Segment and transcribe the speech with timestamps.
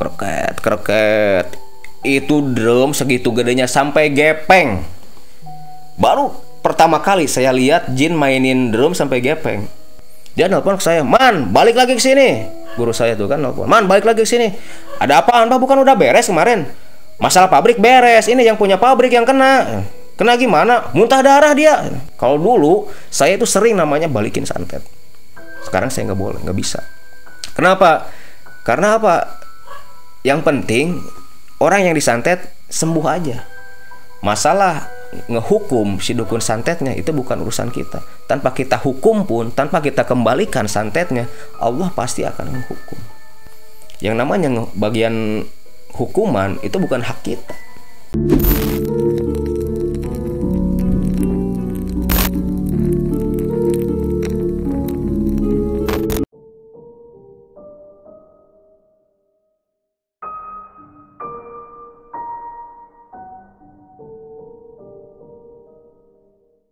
[0.00, 1.46] kroket kroket.
[2.00, 4.80] Itu drum segitu gedenya sampai gepeng.
[6.00, 6.32] Baru
[6.64, 9.68] pertama kali saya lihat Jin mainin drum sampai gepeng.
[10.32, 12.48] Dia nelpon ke saya man balik lagi ke sini.
[12.78, 14.48] Guru saya tuh kan nelpon man balik lagi ke sini.
[14.96, 15.58] Ada apaan pak?
[15.60, 16.64] Bukan udah beres kemarin.
[17.20, 19.84] Masalah pabrik beres ini yang punya pabrik yang kena.
[20.16, 20.88] Kena gimana?
[20.96, 21.84] Muntah darah dia.
[22.16, 24.80] Kalau dulu saya itu sering namanya balikin santet.
[25.68, 26.80] Sekarang saya nggak boleh nggak bisa.
[27.52, 28.08] Kenapa?
[28.64, 29.40] Karena apa
[30.26, 31.00] yang penting
[31.60, 33.44] orang yang disantet sembuh aja
[34.20, 38.02] masalah ngehukum si dukun santetnya itu bukan urusan kita.
[38.30, 41.26] Tanpa kita hukum pun, tanpa kita kembalikan santetnya,
[41.58, 42.98] Allah pasti akan menghukum.
[43.98, 45.44] Yang namanya bagian
[45.98, 47.54] hukuman itu bukan hak kita.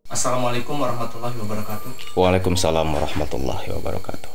[0.09, 2.17] Assalamualaikum warahmatullahi wabarakatuh.
[2.17, 4.33] Waalaikumsalam warahmatullahi wabarakatuh.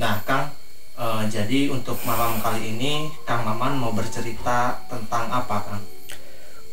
[0.00, 0.56] Nah, Kang,
[0.96, 5.84] e, jadi untuk malam kali ini Kang Maman mau bercerita tentang apa, Kang?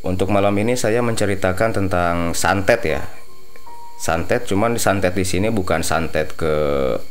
[0.08, 3.04] Untuk malam ini saya menceritakan tentang santet ya.
[4.00, 6.56] Santet cuman santet di sini bukan santet ke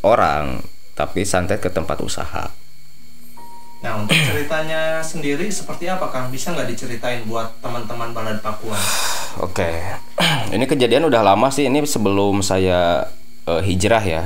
[0.00, 0.64] orang,
[0.96, 2.48] tapi santet ke tempat usaha.
[3.80, 6.28] Nah, untuk ceritanya sendiri seperti apa, Kang?
[6.28, 8.76] Bisa nggak diceritain buat teman-teman Balad Pakuan?
[9.46, 9.72] Oke,
[10.54, 11.64] ini kejadian udah lama sih.
[11.64, 13.08] Ini sebelum saya
[13.48, 14.24] uh, hijrah ya.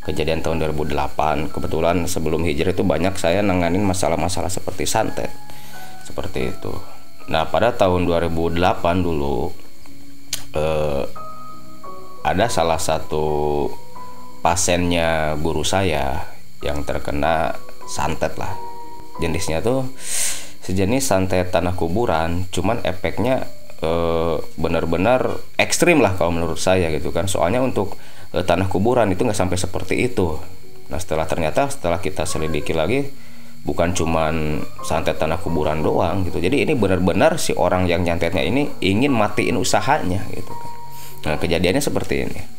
[0.00, 1.52] Kejadian tahun 2008.
[1.52, 5.28] Kebetulan sebelum hijrah itu banyak saya nanganin masalah-masalah seperti santet.
[6.08, 6.72] Seperti itu.
[7.28, 8.56] Nah, pada tahun 2008
[9.04, 9.52] dulu
[10.56, 11.04] uh,
[12.24, 13.68] ada salah satu
[14.40, 16.32] pasiennya guru saya
[16.64, 17.52] yang terkena
[17.90, 18.65] santet lah.
[19.18, 19.88] Jenisnya tuh
[20.66, 27.28] sejenis santet tanah kuburan, cuman efeknya Eh, benar-benar ekstrim lah kalau menurut saya gitu kan.
[27.28, 27.92] Soalnya untuk
[28.32, 30.40] e, tanah kuburan itu nggak sampai seperti itu.
[30.88, 33.04] Nah setelah ternyata setelah kita selidiki lagi
[33.68, 36.40] bukan cuman santet tanah kuburan doang gitu.
[36.40, 40.70] Jadi ini benar-benar si orang yang nyantetnya ini ingin matiin usahanya gitu kan.
[41.28, 42.55] Nah kejadiannya seperti ini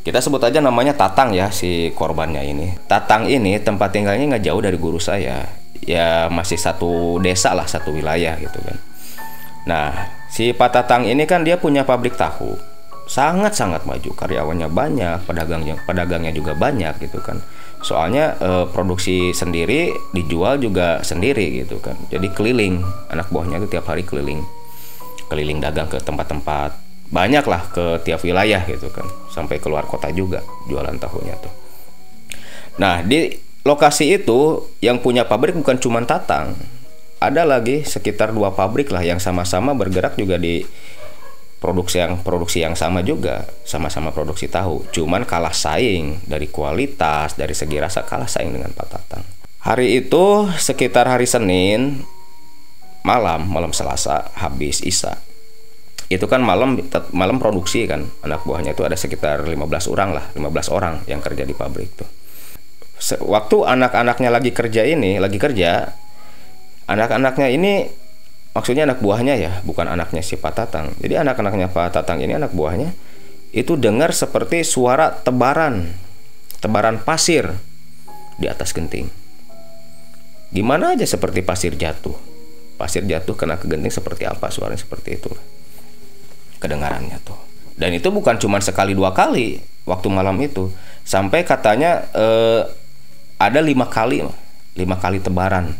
[0.00, 4.60] kita sebut aja namanya Tatang ya si korbannya ini Tatang ini tempat tinggalnya nggak jauh
[4.60, 5.44] dari guru saya
[5.80, 8.90] ya masih satu desa lah satu wilayah gitu kan
[9.68, 12.56] Nah, si Pak Tatang ini kan dia punya pabrik tahu.
[13.10, 17.42] Sangat-sangat maju, karyawannya banyak, pedagangnya pedagangnya juga banyak gitu kan.
[17.82, 21.98] Soalnya e, produksi sendiri dijual juga sendiri gitu kan.
[22.06, 24.46] Jadi keliling, anak buahnya itu tiap hari keliling.
[25.26, 29.04] Keliling dagang ke tempat-tempat banyak lah ke tiap wilayah gitu kan.
[29.28, 31.52] Sampai keluar kota juga jualan tahunya tuh.
[32.78, 33.34] Nah, di
[33.66, 36.56] lokasi itu yang punya pabrik bukan cuma Tatang,
[37.20, 40.64] ada lagi sekitar dua pabrik lah yang sama-sama bergerak juga di
[41.60, 43.44] produksi yang produksi yang sama juga.
[43.66, 44.88] Sama-sama produksi tahu.
[44.94, 49.24] Cuman kalah saing dari kualitas dari segi rasa kalah saing dengan Pak Tatang.
[49.60, 52.00] Hari itu sekitar hari Senin
[53.04, 55.20] malam malam Selasa habis Isa
[56.10, 56.76] itu kan malam
[57.14, 58.04] malam produksi kan.
[58.26, 59.56] Anak buahnya itu ada sekitar 15
[59.88, 62.10] orang lah 15 orang yang kerja di pabrik tuh
[63.24, 65.88] waktu anak-anaknya lagi kerja ini lagi kerja
[66.84, 67.88] anak-anaknya ini
[68.52, 70.92] maksudnya anak buahnya ya bukan anaknya si Pak Tatang.
[71.00, 72.92] Jadi anak-anaknya Pak Tatang ini anak buahnya
[73.56, 75.88] itu dengar seperti suara tebaran
[76.60, 77.48] tebaran pasir
[78.36, 79.08] di atas genting.
[80.50, 82.14] Gimana aja seperti pasir jatuh?
[82.76, 85.30] Pasir jatuh kena ke genting seperti apa suaranya seperti itu
[86.60, 87.38] kedengarannya tuh
[87.80, 90.68] dan itu bukan cuma sekali dua kali waktu malam itu
[91.02, 92.62] sampai katanya eh,
[93.40, 94.22] ada lima kali
[94.76, 95.72] lima kali tebaran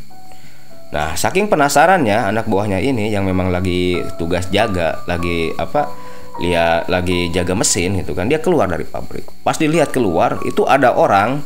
[0.91, 6.11] Nah, saking penasarannya anak buahnya ini yang memang lagi tugas jaga, lagi apa?
[6.41, 9.29] lihat lagi jaga mesin gitu kan, dia keluar dari pabrik.
[9.45, 11.45] Pas dilihat keluar, itu ada orang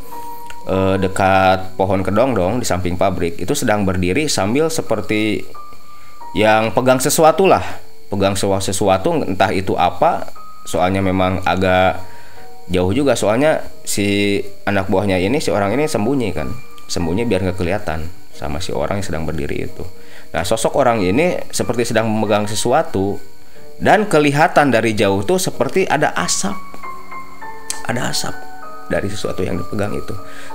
[0.71, 5.43] eh, dekat pohon kedong-dong di samping pabrik itu sedang berdiri sambil seperti
[6.39, 7.84] yang pegang sesuatu lah,
[8.15, 10.31] pegang sesuatu entah itu apa,
[10.63, 11.99] soalnya memang agak
[12.71, 16.49] jauh juga soalnya si anak buahnya ini si orang ini sembunyi kan,
[16.87, 19.85] sembunyi biar nggak kelihatan sama si orang yang sedang berdiri itu.
[20.35, 23.23] Nah, sosok orang ini seperti sedang memegang sesuatu
[23.79, 26.55] dan kelihatan dari jauh tuh seperti ada asap.
[27.87, 28.35] Ada asap
[28.89, 30.15] dari sesuatu yang dipegang itu.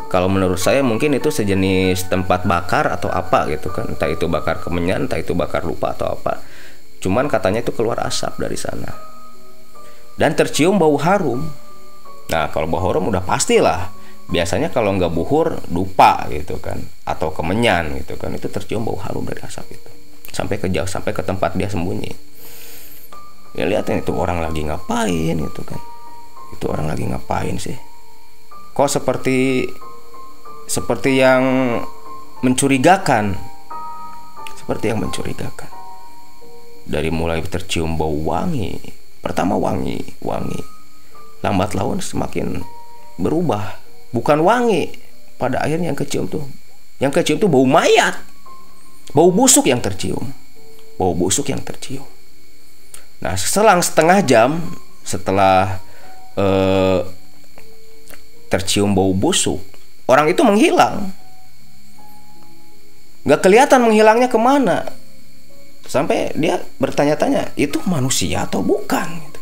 [0.09, 3.88] Kalau menurut saya mungkin itu sejenis tempat bakar atau apa gitu kan.
[3.88, 6.41] Entah itu bakar kemenyan, entah itu bakar lupa atau apa.
[7.00, 8.92] Cuman katanya itu keluar asap dari sana.
[10.19, 11.48] Dan tercium bau harum.
[12.30, 13.96] Nah, kalau bau harum udah pastilah.
[14.30, 16.84] Biasanya kalau nggak buhur dupa gitu kan.
[17.07, 18.36] Atau kemenyan gitu kan.
[18.36, 19.92] Itu tercium bau harum dari asap itu.
[20.30, 22.12] Sampai ke jauh sampai ke tempat dia sembunyi.
[23.57, 25.80] Ya lihatin itu orang lagi ngapain gitu kan.
[26.54, 27.80] Itu orang lagi ngapain sih?
[28.75, 29.66] Kok seperti
[30.69, 31.42] seperti yang
[32.46, 33.34] mencurigakan?
[34.54, 35.78] Seperti yang mencurigakan
[36.89, 38.74] dari mulai tercium bau wangi.
[39.21, 40.57] Pertama wangi wangi.
[41.45, 42.65] Lambat laun semakin
[43.21, 43.77] berubah.
[44.09, 44.89] Bukan wangi.
[45.38, 46.44] Pada akhirnya yang kecium tuh
[47.00, 48.18] yang kecium tuh bau mayat.
[49.15, 50.33] Bau busuk yang tercium.
[51.00, 52.03] Bau busuk yang tercium.
[53.24, 54.59] Nah selang setengah jam
[55.06, 55.80] setelah
[56.36, 57.00] eh,
[58.51, 59.62] tercium bau busuk
[60.09, 61.13] orang itu menghilang.
[63.24, 64.99] Nggak kelihatan menghilangnya ke mana
[65.89, 69.09] sampai dia bertanya-tanya itu manusia atau bukan?
[69.25, 69.41] Gitu.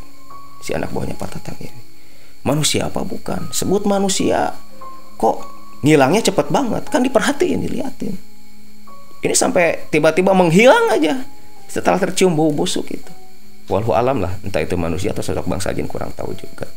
[0.63, 1.87] si anak buahnya Pak Tatang ini
[2.47, 3.51] manusia apa bukan?
[3.51, 4.55] Sebut manusia.
[5.19, 5.37] Kok
[5.83, 6.87] ngilangnya cepet banget?
[6.87, 8.15] Kan diperhatiin diliatin.
[9.19, 11.27] Ini sampai tiba-tiba menghilang aja
[11.67, 13.11] setelah tercium bau busuk itu.
[13.67, 16.71] Walau alam lah entah itu manusia atau sosok bangsa jin kurang tahu juga.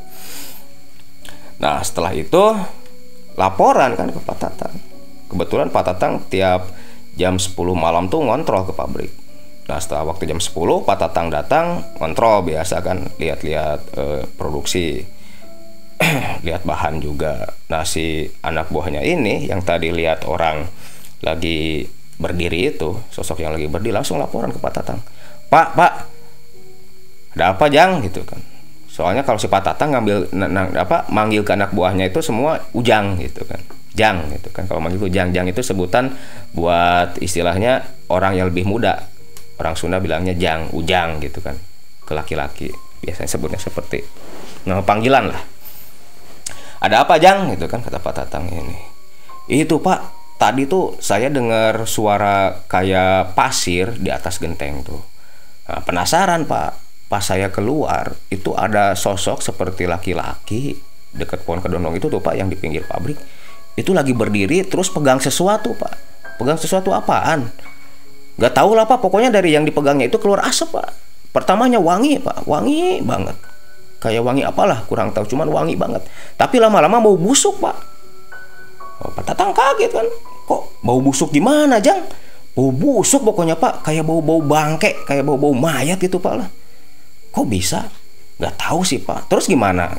[1.62, 2.42] Nah setelah itu
[3.38, 4.74] laporan kan ke Pak Tatang.
[5.30, 6.66] Kebetulan Pak Tatang tiap
[7.14, 9.19] jam 10 malam tuh ngontrol ke pabrik
[9.70, 10.50] Nah setelah waktu jam 10
[10.82, 15.06] Pak Tatang datang kontrol biasa kan lihat-lihat eh, produksi
[16.46, 17.54] lihat bahan juga.
[17.70, 20.66] Nah si anak buahnya ini yang tadi lihat orang
[21.22, 21.86] lagi
[22.18, 24.98] berdiri itu sosok yang lagi berdiri langsung laporan ke Pak Tatang.
[25.46, 25.92] Pak Pak
[27.38, 28.42] ada apa Jang gitu kan.
[28.90, 30.34] Soalnya kalau si Pak Tatang ngambil
[30.74, 33.62] apa manggil ke anak buahnya itu semua ujang gitu kan.
[33.94, 34.66] Jang gitu kan.
[34.66, 36.10] Kalau manggil itu Jang Jang itu sebutan
[36.50, 39.19] buat istilahnya orang yang lebih muda.
[39.60, 41.60] Orang Sunda bilangnya Jang, Ujang gitu kan.
[42.08, 42.72] Ke laki-laki.
[43.04, 44.00] Biasanya sebutnya seperti
[44.64, 45.42] nama panggilan lah.
[46.80, 47.52] Ada apa Jang?
[47.52, 48.76] Gitu kan kata Pak Tatang ini.
[49.52, 55.00] Itu Pak tadi tuh saya dengar suara kayak pasir di atas genteng tuh.
[55.68, 56.88] Nah, penasaran Pak.
[57.10, 60.78] Pas saya keluar itu ada sosok seperti laki-laki
[61.10, 63.18] dekat pohon kedondong itu tuh Pak yang di pinggir pabrik.
[63.74, 65.94] Itu lagi berdiri terus pegang sesuatu Pak.
[66.38, 67.50] Pegang sesuatu apaan
[68.40, 69.04] Gak tahu lah Pak.
[69.04, 70.88] Pokoknya dari yang dipegangnya itu keluar asap Pak.
[71.30, 72.48] Pertamanya wangi Pak.
[72.48, 73.36] Wangi banget.
[74.00, 75.28] Kayak wangi apalah kurang tahu.
[75.28, 76.00] Cuman wangi banget.
[76.40, 77.76] Tapi lama-lama bau busuk pak.
[79.04, 80.08] Oh, pak tatang kaget kan?
[80.48, 82.08] Kok bau busuk gimana jang?
[82.56, 83.84] Bau busuk pokoknya pak.
[83.84, 86.48] Kayak bau-bau bangke kayak bau-bau mayat gitu pak lah.
[87.28, 87.92] Kok bisa?
[88.40, 89.28] Nggak tahu sih pak.
[89.28, 89.92] Terus gimana?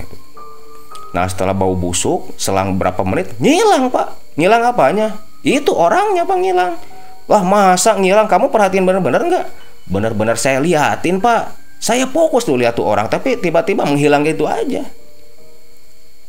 [1.13, 4.17] Nah setelah bau busuk selang berapa menit ngilang pak.
[4.33, 5.21] Ngilang apanya?
[5.45, 6.73] Itu orangnya pak ngilang
[7.31, 9.45] wah masa ngilang kamu perhatiin bener-bener nggak
[9.88, 14.86] bener-bener saya liatin pak saya fokus tuh lihat tuh orang, tapi tiba-tiba menghilang gitu aja.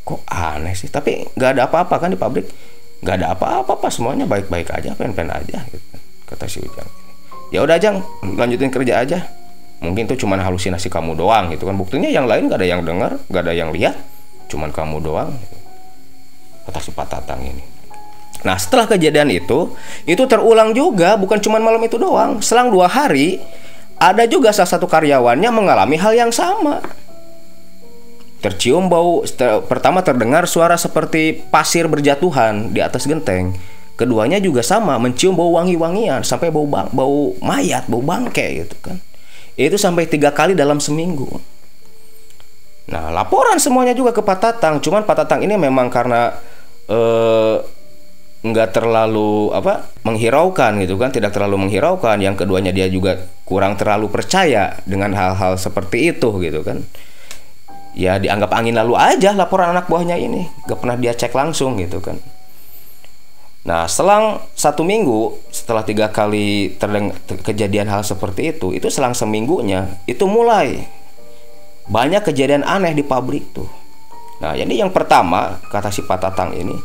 [0.01, 0.89] Kok aneh sih?
[0.89, 2.49] Tapi nggak ada apa-apa kan di pabrik?
[3.05, 5.61] Nggak ada apa-apa, pas semuanya baik-baik aja, pen-pen aja.
[5.69, 5.93] Gitu.
[6.25, 6.89] Kata si Ujang.
[7.53, 8.01] Ya udah Jang,
[8.33, 9.29] lanjutin kerja aja.
[9.77, 11.77] Mungkin tuh cuman halusinasi kamu doang gitu kan.
[11.77, 13.93] Buktinya yang lain nggak ada yang dengar, nggak ada yang lihat,
[14.49, 15.37] cuman kamu doang.
[15.37, 15.57] Gitu.
[16.65, 17.72] Kata si Pak Tatang ini.
[18.41, 19.71] Nah setelah kejadian itu,
[20.09, 22.41] itu terulang juga, bukan cuma malam itu doang.
[22.41, 23.37] Selang dua hari,
[24.01, 26.81] ada juga salah satu karyawannya mengalami hal yang sama.
[28.43, 33.55] Tercium bau, ter, pertama terdengar suara seperti pasir berjatuhan di atas genteng.
[33.95, 38.99] Keduanya juga sama, mencium bau wangi-wangian sampai bau bau mayat, bau bangke gitu kan.
[39.55, 41.29] Itu sampai tiga kali dalam seminggu.
[42.91, 44.83] Nah, laporan semuanya juga ke Pak Tatang.
[44.83, 46.35] Cuman Pak Tatang ini memang karena
[46.91, 47.55] eh,
[48.43, 52.19] nggak terlalu apa menghiraukan gitu kan tidak terlalu menghiraukan.
[52.19, 56.83] Yang keduanya dia juga kurang terlalu percaya dengan hal-hal seperti itu gitu kan.
[57.95, 60.51] Ya dianggap angin lalu aja laporan anak buahnya ini.
[60.67, 62.19] Gak pernah dia cek langsung gitu kan.
[63.63, 67.15] Nah selang satu minggu setelah tiga kali terdeng
[67.47, 70.83] kejadian hal seperti itu itu selang seminggunya itu mulai
[71.87, 73.71] banyak kejadian aneh di pabrik tuh.
[74.43, 76.75] Nah jadi yang pertama kata si Pak Tatang ini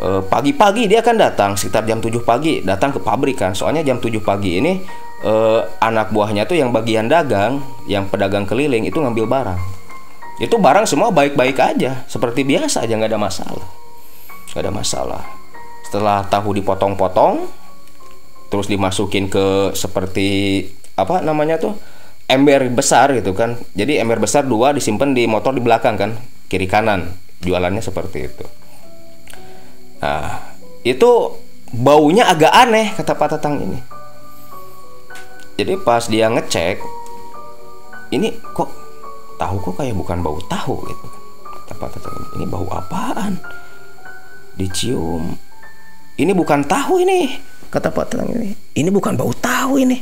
[0.00, 3.52] pagi-pagi dia akan datang sekitar jam 7 pagi datang ke pabrik kan.
[3.54, 4.82] Soalnya jam 7 pagi ini
[5.22, 9.60] uh, anak buahnya tuh yang bagian dagang yang pedagang keliling itu ngambil barang.
[10.42, 13.66] Itu barang semua baik-baik aja seperti biasa aja nggak ada masalah.
[14.50, 15.22] Nggak ada masalah.
[15.86, 17.46] Setelah tahu dipotong-potong
[18.50, 21.78] terus dimasukin ke seperti apa namanya tuh
[22.26, 23.54] ember besar gitu kan.
[23.78, 26.10] Jadi ember besar dua disimpan di motor di belakang kan
[26.50, 27.12] kiri kanan.
[27.42, 28.61] Jualannya seperti itu
[30.02, 30.42] Nah,
[30.82, 31.38] itu
[31.70, 33.78] baunya agak aneh kata Pak Tatang ini.
[35.56, 36.82] Jadi pas dia ngecek,
[38.10, 38.68] ini kok
[39.38, 41.06] tahu kok kayak bukan bau tahu gitu.
[41.46, 43.38] Kata Pak Tatang ini, bau apaan?
[44.56, 45.32] dicium
[46.20, 47.40] ini bukan tahu ini
[47.72, 49.96] kata Pak Tatang ini ini bukan bau tahu ini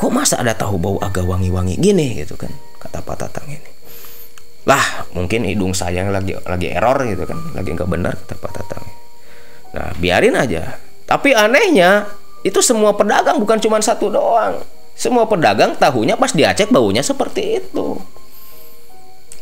[0.00, 3.70] kok masa ada tahu bau agak wangi-wangi gini gitu kan kata Pak Tatang ini
[4.64, 8.84] lah mungkin hidung saya lagi lagi error gitu kan lagi nggak benar kata Pak Tatang
[9.72, 10.76] nah biarin aja.
[11.08, 12.08] Tapi anehnya
[12.44, 14.62] itu semua pedagang bukan cuma satu doang.
[14.92, 17.96] Semua pedagang tahunya pas dia cek baunya seperti itu.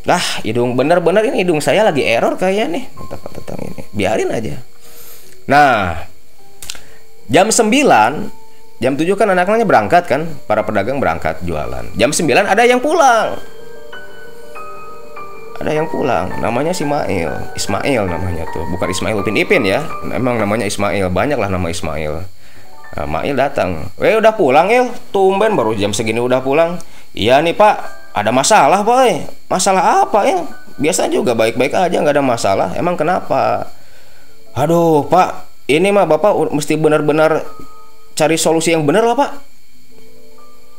[0.08, 3.82] Lah hidung bener-bener ini hidung saya lagi error kayaknya nih Pak Tatang ini.
[3.92, 4.56] Biarin aja.
[5.50, 6.06] Nah
[7.28, 10.26] jam 9 jam 7 kan anak-anaknya berangkat kan?
[10.48, 11.84] Para pedagang berangkat jualan.
[12.00, 13.36] Jam 9 ada yang pulang
[15.60, 17.52] ada yang pulang namanya Ismail.
[17.52, 19.84] Ismail namanya tuh bukan Ismail Upin Ipin ya.
[20.08, 22.24] Emang namanya Ismail banyak lah nama Ismail.
[22.90, 24.88] Nah, Mail datang eh udah pulang ya?
[25.12, 26.80] Tumben baru jam segini udah pulang.
[27.12, 27.76] Iya nih pak.
[28.16, 29.20] Ada masalah boy
[29.52, 30.40] masalah apa ya?
[30.80, 32.68] Biasa juga baik-baik aja nggak ada masalah.
[32.72, 33.68] Emang kenapa?
[34.56, 35.44] Aduh pak.
[35.68, 37.44] Ini mah bapak mesti benar-benar
[38.16, 39.30] cari solusi yang benar lah pak.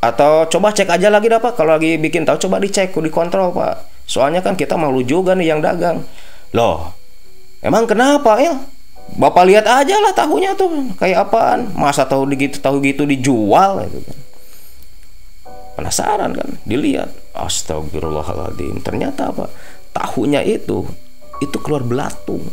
[0.01, 1.53] Atau coba cek aja lagi dah pak.
[1.53, 5.63] Kalau lagi bikin tahu coba dicek dikontrol pak Soalnya kan kita malu juga nih yang
[5.63, 6.03] dagang.
[6.51, 6.91] Loh,
[7.63, 8.59] emang kenapa ya?
[9.15, 11.71] Bapak lihat aja lah tahunya tuh kayak apaan.
[11.71, 14.17] Masa tahu gitu tahu gitu dijual gitu kan.
[15.79, 17.07] Penasaran kan, dilihat.
[17.31, 18.83] Astagfirullahaladzim.
[18.83, 19.47] Ternyata apa?
[19.95, 20.83] Tahunya itu
[21.39, 22.43] itu keluar belatung.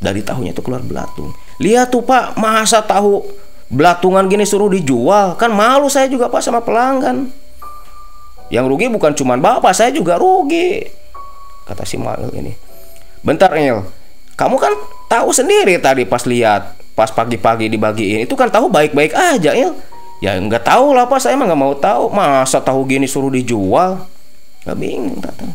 [0.00, 1.36] Dari tahunya itu keluar belatung.
[1.60, 3.28] Lihat tuh Pak, masa tahu
[3.68, 5.36] belatungan gini suruh dijual?
[5.36, 7.28] Kan malu saya juga Pak sama pelanggan.
[8.52, 10.86] Yang rugi bukan cuma bapak, saya juga rugi.
[11.66, 12.54] Kata si Mail ini.
[13.26, 13.82] Bentar El,
[14.38, 14.72] kamu kan
[15.10, 19.74] tahu sendiri tadi pas lihat, pas pagi-pagi dibagiin, itu kan tahu baik-baik aja El.
[20.22, 22.08] Ya nggak tahu lah pak, saya emang nggak mau tahu.
[22.14, 24.06] Masa tahu gini suruh dijual?
[24.64, 25.46] Gak bingung kata.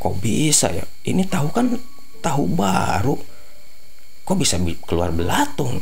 [0.00, 0.82] Kok bisa ya?
[1.06, 1.70] Ini tahu kan
[2.24, 3.14] tahu baru.
[4.24, 4.56] Kok bisa
[4.88, 5.78] keluar belatung?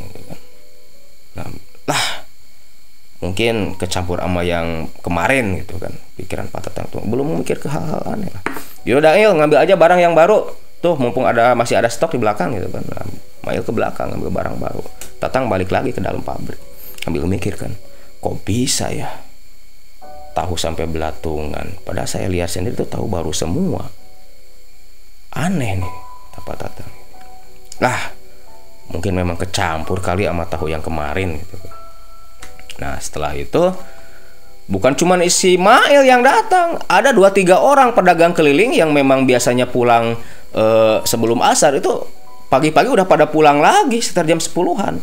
[1.33, 1.47] Nah,
[1.87, 2.05] lah
[3.23, 8.01] mungkin kecampur sama yang kemarin gitu kan pikiran Pak Tatang tuh belum memikir ke hal-hal
[8.05, 8.43] aneh lah.
[8.83, 10.45] Yaudah il ngambil aja barang yang baru.
[10.83, 12.83] Tuh mumpung ada masih ada stok di belakang gitu kan.
[12.83, 13.07] Nah,
[13.43, 14.83] Mail ke belakang ngambil barang baru.
[15.19, 16.59] Tatang balik lagi ke dalam pabrik.
[17.03, 17.75] Ambil mikir kan
[18.23, 19.11] kok bisa ya?
[20.31, 21.75] Tahu sampai belatungan.
[21.83, 23.83] Padahal saya lihat sendiri tuh tahu baru semua.
[25.35, 25.93] Aneh nih
[26.39, 26.91] Pak Tatang.
[27.83, 27.99] Lah
[28.91, 31.75] mungkin memang kecampur kali sama tahu yang kemarin gitu kan.
[32.79, 33.71] Nah setelah itu
[34.67, 40.15] bukan cuma Ismail yang datang, ada dua tiga orang pedagang keliling yang memang biasanya pulang
[40.55, 41.91] eh, sebelum asar itu
[42.47, 45.01] pagi-pagi udah pada pulang lagi sekitar jam sepuluhan.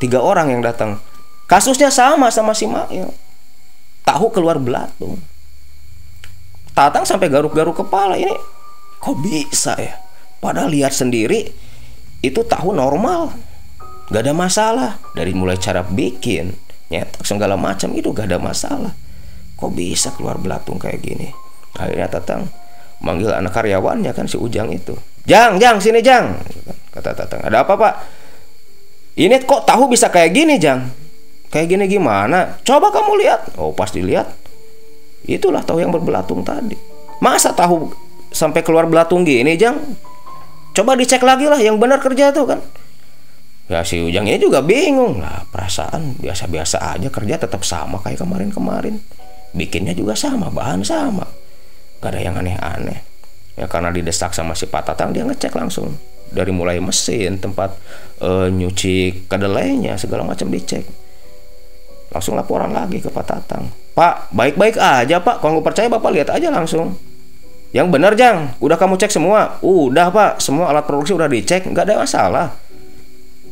[0.00, 0.98] Tiga orang yang datang.
[1.46, 3.12] Kasusnya sama sama si Mail.
[4.02, 5.20] Tahu keluar belatung.
[6.72, 8.32] Tatang sampai garuk-garuk kepala ini
[8.96, 10.00] kok bisa ya?
[10.40, 11.52] Padahal lihat sendiri
[12.24, 13.36] itu tahu normal,
[14.08, 16.56] gak ada masalah dari mulai cara bikin,
[16.92, 18.92] nyetak segala macam itu gak ada masalah.
[19.56, 21.32] Kok bisa keluar belatung kayak gini?
[21.80, 22.52] Akhirnya Tatang
[23.00, 24.92] manggil anak karyawannya kan si Ujang itu.
[25.24, 26.36] Jang Jang sini Jang.
[26.92, 27.94] Kata Tatang ada apa Pak?
[29.16, 30.92] Ini kok tahu bisa kayak gini Jang?
[31.48, 32.60] Kayak gini gimana?
[32.60, 33.56] Coba kamu lihat.
[33.56, 34.28] Oh pas dilihat.
[35.24, 36.76] Itulah tahu yang berbelatung tadi.
[37.22, 37.88] Masa tahu
[38.34, 39.80] sampai keluar belatung gini Jang?
[40.76, 42.60] Coba dicek lagi lah yang benar kerja tuh kan
[43.70, 45.22] ya si Ujang ini juga bingung.
[45.22, 48.98] Lah perasaan biasa-biasa aja kerja tetap sama kayak kemarin-kemarin.
[49.52, 51.28] Bikinnya juga sama bahan sama.
[52.00, 53.04] Gak ada yang aneh-aneh.
[53.54, 55.94] Ya karena didesak sama si Pak Tatang dia ngecek langsung.
[56.32, 57.76] Dari mulai mesin tempat
[58.24, 60.88] uh, nyuci kedelainya segala macam dicek.
[62.08, 65.44] Langsung laporan lagi ke Pak Tatang Pak baik-baik aja Pak.
[65.44, 66.96] Kalau percaya Bapak lihat aja langsung.
[67.76, 68.56] Yang benar Jang.
[68.60, 69.60] Udah kamu cek semua?
[69.60, 70.40] Udah Pak.
[70.40, 71.68] Semua alat produksi udah dicek.
[71.68, 72.61] Nggak ada masalah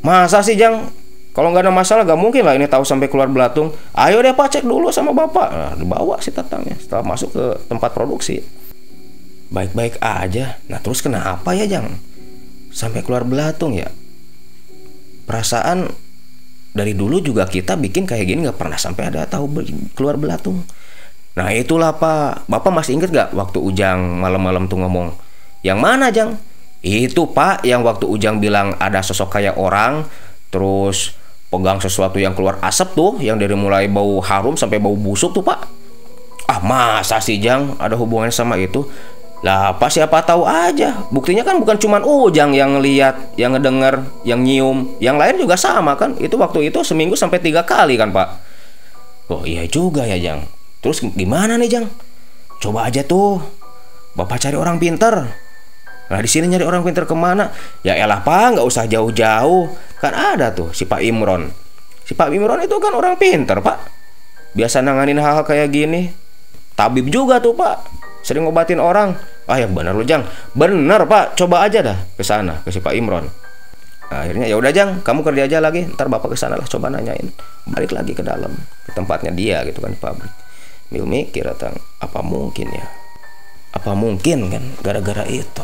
[0.01, 0.89] Masa sih Jang?
[1.31, 3.71] Kalau nggak ada masalah gak mungkin lah ini tahu sampai keluar belatung.
[3.95, 5.49] Ayo deh Pak cek dulu sama Bapak.
[5.55, 8.43] Nah, dibawa si tatangnya setelah masuk ke tempat produksi.
[9.55, 10.59] Baik-baik aja.
[10.67, 12.03] Nah terus kenapa ya Jang?
[12.75, 13.87] Sampai keluar belatung ya?
[15.27, 15.87] Perasaan
[16.75, 19.63] dari dulu juga kita bikin kayak gini nggak pernah sampai ada tahu
[19.95, 20.67] keluar belatung.
[21.39, 22.51] Nah itulah Pak.
[22.51, 25.15] Bapak masih inget gak waktu Ujang malam-malam tuh ngomong?
[25.63, 26.50] Yang mana Jang?
[26.81, 30.09] Itu Pak yang waktu Ujang bilang ada sosok kayak orang
[30.49, 31.13] terus
[31.53, 35.45] pegang sesuatu yang keluar asap tuh yang dari mulai bau harum sampai bau busuk tuh
[35.45, 35.69] Pak.
[36.49, 38.89] Ah masa sih Jang ada hubungannya sama itu?
[39.45, 41.05] Lah apa siapa tahu aja.
[41.13, 46.01] Buktinya kan bukan cuman Ujang yang lihat, yang ngedenger, yang nyium, yang lain juga sama
[46.01, 46.17] kan.
[46.17, 48.29] Itu waktu itu seminggu sampai tiga kali kan Pak.
[49.29, 50.49] Oh iya juga ya Jang.
[50.81, 51.87] Terus gimana nih Jang?
[52.57, 53.37] Coba aja tuh.
[54.17, 55.29] Bapak cari orang pinter
[56.11, 57.55] Nah di sini nyari orang pinter ke mana?
[57.87, 59.71] Ya elah pak, nggak usah jauh-jauh.
[60.03, 61.47] Kan ada tuh si Pak Imron.
[62.03, 63.79] Si Pak Imron itu kan orang pinter pak.
[64.51, 66.11] Biasa nanganin hal-hal kayak gini.
[66.75, 67.87] Tabib juga tuh pak.
[68.27, 69.15] Sering ngobatin orang.
[69.47, 70.27] Ah ya bener lu Jang.
[70.51, 73.31] Bener pak, coba aja dah ke sana ke si Pak Imron.
[74.11, 75.87] Nah, akhirnya ya udah Jang, kamu kerja aja lagi.
[75.87, 77.31] Ntar bapak ke sana lah coba nanyain.
[77.71, 78.51] Balik lagi ke dalam
[78.83, 80.35] ke tempatnya dia gitu kan di pabrik.
[80.91, 82.87] Mil mikir datang apa mungkin ya?
[83.71, 85.63] Apa mungkin kan gara-gara itu?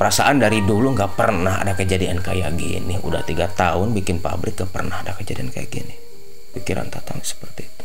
[0.00, 2.96] Perasaan dari dulu nggak pernah ada kejadian kayak gini.
[3.04, 5.92] Udah tiga tahun bikin pabrik gak pernah ada kejadian kayak gini.
[6.56, 7.84] Pikiran tatang seperti itu.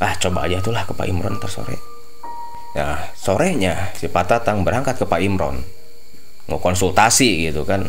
[0.00, 1.92] Ah coba aja itulah ke Pak Imron tersore
[2.72, 5.60] nah sorenya si Pak Tatang berangkat ke Pak Imron.
[6.48, 7.84] Mau konsultasi gitu kan.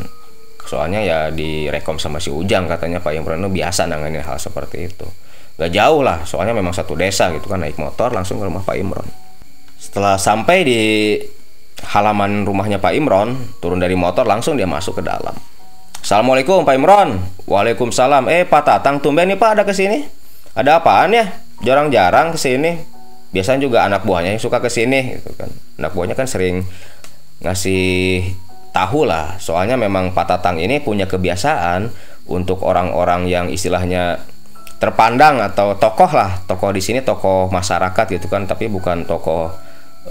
[0.63, 5.07] Soalnya ya direkom sama si Ujang katanya Pak Imron itu biasa nanganin hal seperti itu.
[5.55, 8.75] Gak jauh lah soalnya memang satu desa gitu kan naik motor langsung ke rumah Pak
[8.75, 9.07] Imron.
[9.79, 10.81] Setelah sampai di
[11.81, 15.33] halaman rumahnya Pak Imron, turun dari motor langsung dia masuk ke dalam.
[16.03, 17.15] Assalamualaikum Pak Imron.
[17.47, 18.27] Waalaikumsalam.
[18.27, 20.03] Eh Pak Tatang tumben nih Pak ada ke sini.
[20.51, 21.31] Ada apaan ya?
[21.63, 22.75] Jarang-jarang ke sini.
[23.31, 25.47] Biasanya juga anak buahnya yang suka ke sini gitu kan.
[25.79, 26.67] Anak buahnya kan sering
[27.39, 28.19] ngasih
[28.75, 29.39] tahu lah.
[29.39, 31.87] Soalnya memang Pak Tatang ini punya kebiasaan
[32.27, 34.19] untuk orang-orang yang istilahnya
[34.83, 36.43] terpandang atau tokoh lah.
[36.43, 39.55] Tokoh di sini tokoh masyarakat gitu kan, tapi bukan tokoh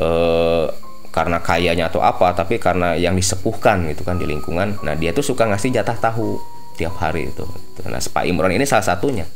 [0.00, 0.72] eh,
[1.12, 5.20] karena kayanya atau apa tapi karena yang disepuhkan gitu kan di lingkungan nah dia tuh
[5.20, 6.40] suka ngasih jatah tahu
[6.76, 7.44] tiap hari itu.
[7.86, 9.28] Nah Pak Imron ini salah satunya.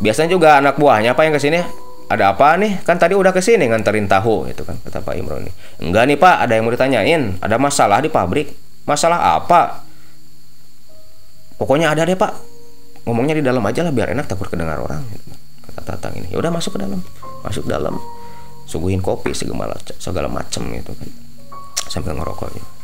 [0.00, 1.60] Biasanya juga anak buahnya apa yang ke sini
[2.08, 2.82] ada apa nih?
[2.86, 5.52] Kan tadi udah ke sini nganterin tahu itu kan kata Pak Imron ini.
[5.82, 7.22] Enggak nih Pak ada yang mau ditanyain?
[7.42, 8.54] Ada masalah di pabrik?
[8.86, 9.84] Masalah apa?
[11.58, 12.32] Pokoknya ada deh Pak.
[13.06, 15.34] Ngomongnya di dalam aja lah biar enak takut kedengar orang gitu.
[15.68, 16.30] kata Tatang ini.
[16.30, 17.02] Ya udah masuk ke dalam.
[17.42, 17.98] Masuk dalam
[18.72, 21.08] suguhin kopi segala segala macem gitu kan.
[21.92, 22.82] Sambil ngerokoknya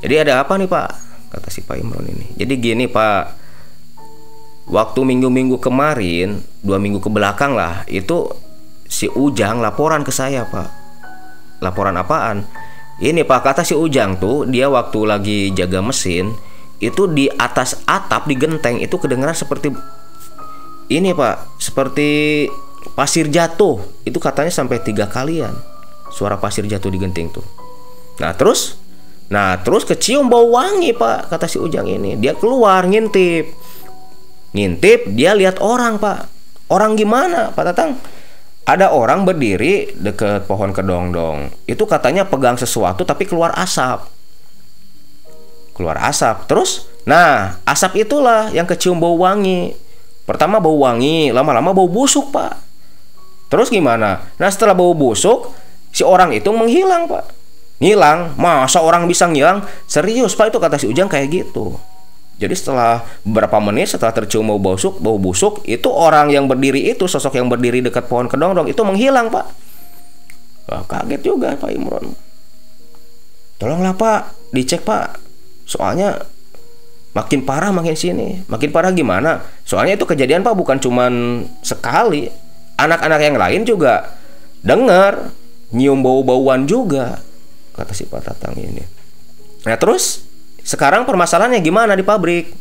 [0.00, 0.88] jadi ada apa nih pak?
[1.30, 2.26] Kata si Pak Imron ini.
[2.34, 3.38] Jadi gini pak.
[4.70, 8.30] Waktu minggu-minggu kemarin dua minggu ke belakang lah itu
[8.86, 10.68] si Ujang laporan ke saya pak.
[11.60, 12.48] Laporan apaan?
[13.00, 16.32] Ini pak kata si Ujang tuh dia waktu lagi jaga mesin
[16.80, 19.68] itu di atas atap di genteng itu kedengaran seperti
[20.88, 22.48] ini pak seperti
[22.96, 23.80] pasir jatuh.
[24.04, 25.52] Itu katanya sampai tiga kalian.
[26.10, 27.44] Suara pasir jatuh di genting tuh.
[28.20, 28.76] Nah terus?
[29.30, 32.18] Nah terus kecium bau wangi pak kata si ujang ini.
[32.18, 33.54] Dia keluar ngintip.
[34.56, 36.26] Ngintip dia lihat orang pak.
[36.70, 37.96] Orang gimana pak tatang?
[38.66, 41.50] Ada orang berdiri deket pohon kedong-dong.
[41.66, 44.06] Itu katanya pegang sesuatu tapi keluar asap.
[45.74, 46.46] Keluar asap.
[46.46, 46.90] Terus?
[47.06, 49.74] Nah asap itulah yang kecium bau wangi.
[50.26, 52.69] Pertama bau wangi lama-lama bau busuk pak
[53.50, 54.30] Terus gimana?
[54.38, 55.50] Nah setelah bau busuk,
[55.90, 57.26] si orang itu menghilang pak.
[57.80, 59.66] Ngilang, masa orang bisa ngilang?
[59.90, 61.74] Serius pak itu kata si Ujang kayak gitu.
[62.40, 67.04] Jadi setelah beberapa menit setelah tercium bau busuk, bau busuk itu orang yang berdiri itu
[67.04, 69.44] sosok yang berdiri dekat pohon kedong-dong itu menghilang pak.
[70.70, 72.14] Wah, kaget juga Pak Imron.
[73.58, 75.18] Tolonglah Pak, dicek Pak.
[75.66, 76.14] Soalnya
[77.10, 78.46] makin parah makin sini.
[78.46, 79.42] Makin parah gimana?
[79.66, 82.30] Soalnya itu kejadian Pak bukan cuman sekali,
[82.80, 84.16] anak-anak yang lain juga
[84.64, 85.32] dengar
[85.72, 87.22] nyium bau-bauan juga
[87.74, 88.82] kata si Pak Tatang ini.
[89.64, 90.24] Nah terus
[90.60, 92.52] sekarang permasalahannya gimana di pabrik?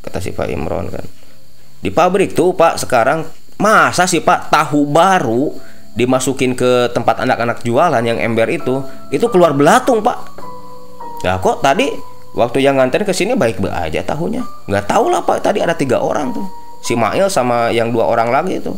[0.00, 1.04] Kata si Pak Imron kan.
[1.78, 3.28] Di pabrik tuh Pak sekarang
[3.60, 5.52] masa sih Pak tahu baru
[5.98, 8.80] dimasukin ke tempat anak-anak jualan yang ember itu
[9.12, 10.18] itu keluar belatung Pak.
[11.26, 11.90] Ya kok tadi
[12.38, 14.46] waktu yang nganter ke sini baik-baik aja tahunya.
[14.70, 16.46] Nggak tahu lah Pak tadi ada tiga orang tuh.
[16.78, 18.70] Si Mail sama yang dua orang lagi itu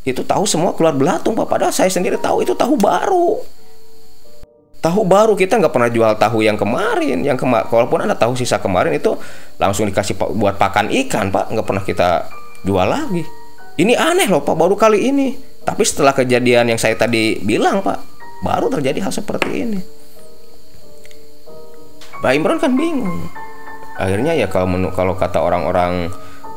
[0.00, 1.46] itu tahu semua keluar belatung pak.
[1.48, 3.40] Padahal saya sendiri tahu itu tahu baru.
[4.80, 7.20] Tahu baru kita nggak pernah jual tahu yang kemarin.
[7.20, 9.12] Yang kema walaupun ada tahu sisa kemarin itu
[9.60, 11.52] langsung dikasih buat pakan ikan pak.
[11.52, 12.08] Nggak pernah kita
[12.64, 13.20] jual lagi.
[13.76, 15.36] Ini aneh loh pak baru kali ini.
[15.60, 18.00] Tapi setelah kejadian yang saya tadi bilang pak
[18.40, 19.80] baru terjadi hal seperti ini.
[22.24, 23.28] Pak Imron kan bingung.
[24.00, 24.64] Akhirnya ya kalau
[24.96, 26.08] kalau kata orang-orang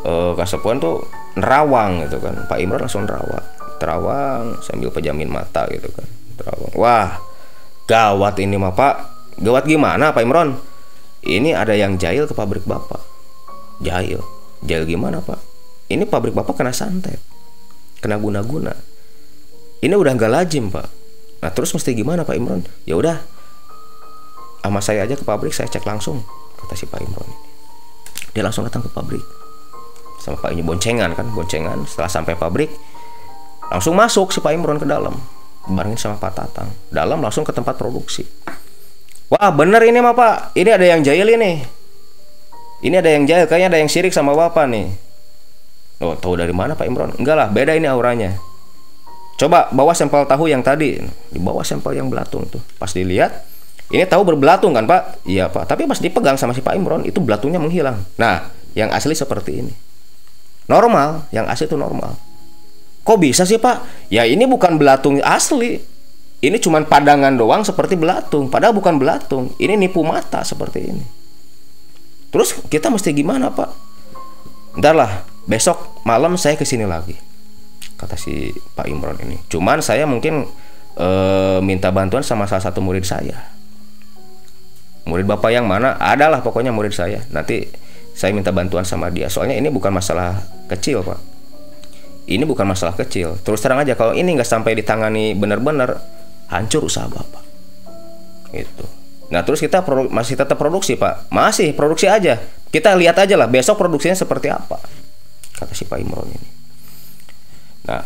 [0.07, 1.03] uh, kasepuan tuh
[1.39, 2.45] nerawang gitu kan.
[2.45, 3.45] Pak Imron langsung nerawang.
[3.81, 6.07] Terawang sambil pejamin mata gitu kan.
[6.39, 6.73] Terawang.
[6.77, 7.19] Wah
[7.89, 8.95] gawat ini mah Pak.
[9.41, 10.55] Gawat gimana Pak Imron
[11.23, 13.01] ini ada yang jahil ke pabrik Bapak.
[13.81, 14.21] Jahil.
[14.63, 15.39] Jahil gimana Pak?
[15.91, 17.19] Ini pabrik Bapak kena santet.
[17.99, 18.71] Kena guna-guna.
[19.83, 20.87] Ini udah nggak lazim Pak.
[21.43, 23.17] Nah terus mesti gimana Pak Imron ya udah.
[24.63, 26.23] Sama saya aja ke pabrik saya cek langsung
[26.63, 27.37] kata si Pak Imron ini
[28.33, 29.21] dia langsung datang ke pabrik
[30.23, 31.83] sama Pak ini boncengan kan boncengan.
[31.83, 32.71] Setelah sampai pabrik
[33.67, 35.19] langsung masuk si Pak Imron ke dalam.
[35.67, 36.71] Barengin sama Pak Tatang.
[36.87, 38.23] Dalam langsung ke tempat produksi.
[39.27, 40.55] Wah bener ini mah Pak.
[40.55, 41.59] Ini ada yang jahil ini.
[42.83, 44.87] Ini ada yang jahil kayaknya ada yang sirik sama bapak nih.
[46.03, 47.11] Oh tahu dari mana Pak Imron?
[47.19, 48.39] Enggak lah beda ini auranya.
[49.35, 51.03] Coba bawa sampel tahu yang tadi.
[51.31, 52.63] Dibawa sampel yang belatung tuh.
[52.79, 53.43] Pas dilihat
[53.91, 55.27] ini tahu berbelatung kan Pak?
[55.27, 55.67] Iya Pak.
[55.67, 58.03] Tapi pas dipegang sama si Pak Imron itu belatungnya menghilang.
[58.19, 59.73] Nah yang asli seperti ini
[60.67, 62.15] normal yang asli itu normal
[63.03, 64.07] Kok bisa sih pak?
[64.07, 65.75] Ya ini bukan belatung asli.
[66.43, 68.47] Ini cuma padangan doang seperti belatung.
[68.47, 69.51] Padahal bukan belatung.
[69.59, 71.05] Ini nipu mata seperti ini.
[72.31, 73.69] Terus kita mesti gimana pak?
[74.79, 75.11] Ntar lah,
[75.45, 77.13] besok malam saya ke sini lagi.
[77.99, 79.37] Kata si Pak Imron ini.
[79.51, 80.47] Cuman saya mungkin
[80.97, 81.07] e,
[81.61, 83.51] minta bantuan sama salah satu murid saya.
[85.07, 85.99] Murid bapak yang mana?
[85.99, 87.21] Adalah pokoknya murid saya.
[87.29, 87.67] Nanti
[88.13, 89.27] saya minta bantuan sama dia.
[89.27, 91.33] Soalnya ini bukan masalah kecil pak
[92.27, 93.35] ini bukan masalah kecil.
[93.43, 95.99] Terus terang aja kalau ini nggak sampai ditangani benar-benar
[96.47, 97.43] hancur usaha bapak.
[98.55, 98.85] Itu.
[99.33, 102.39] Nah terus kita masih tetap produksi pak, masih produksi aja.
[102.69, 104.81] Kita lihat aja lah besok produksinya seperti apa,
[105.57, 106.49] kata si Pak Imron ini.
[107.85, 108.01] Nah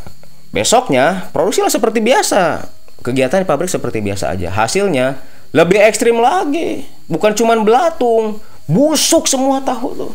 [0.51, 2.67] besoknya produksilah seperti biasa,
[2.99, 4.51] kegiatan di pabrik seperti biasa aja.
[4.51, 5.19] Hasilnya
[5.55, 10.13] lebih ekstrim lagi, bukan cuman belatung, busuk semua tahu tuh,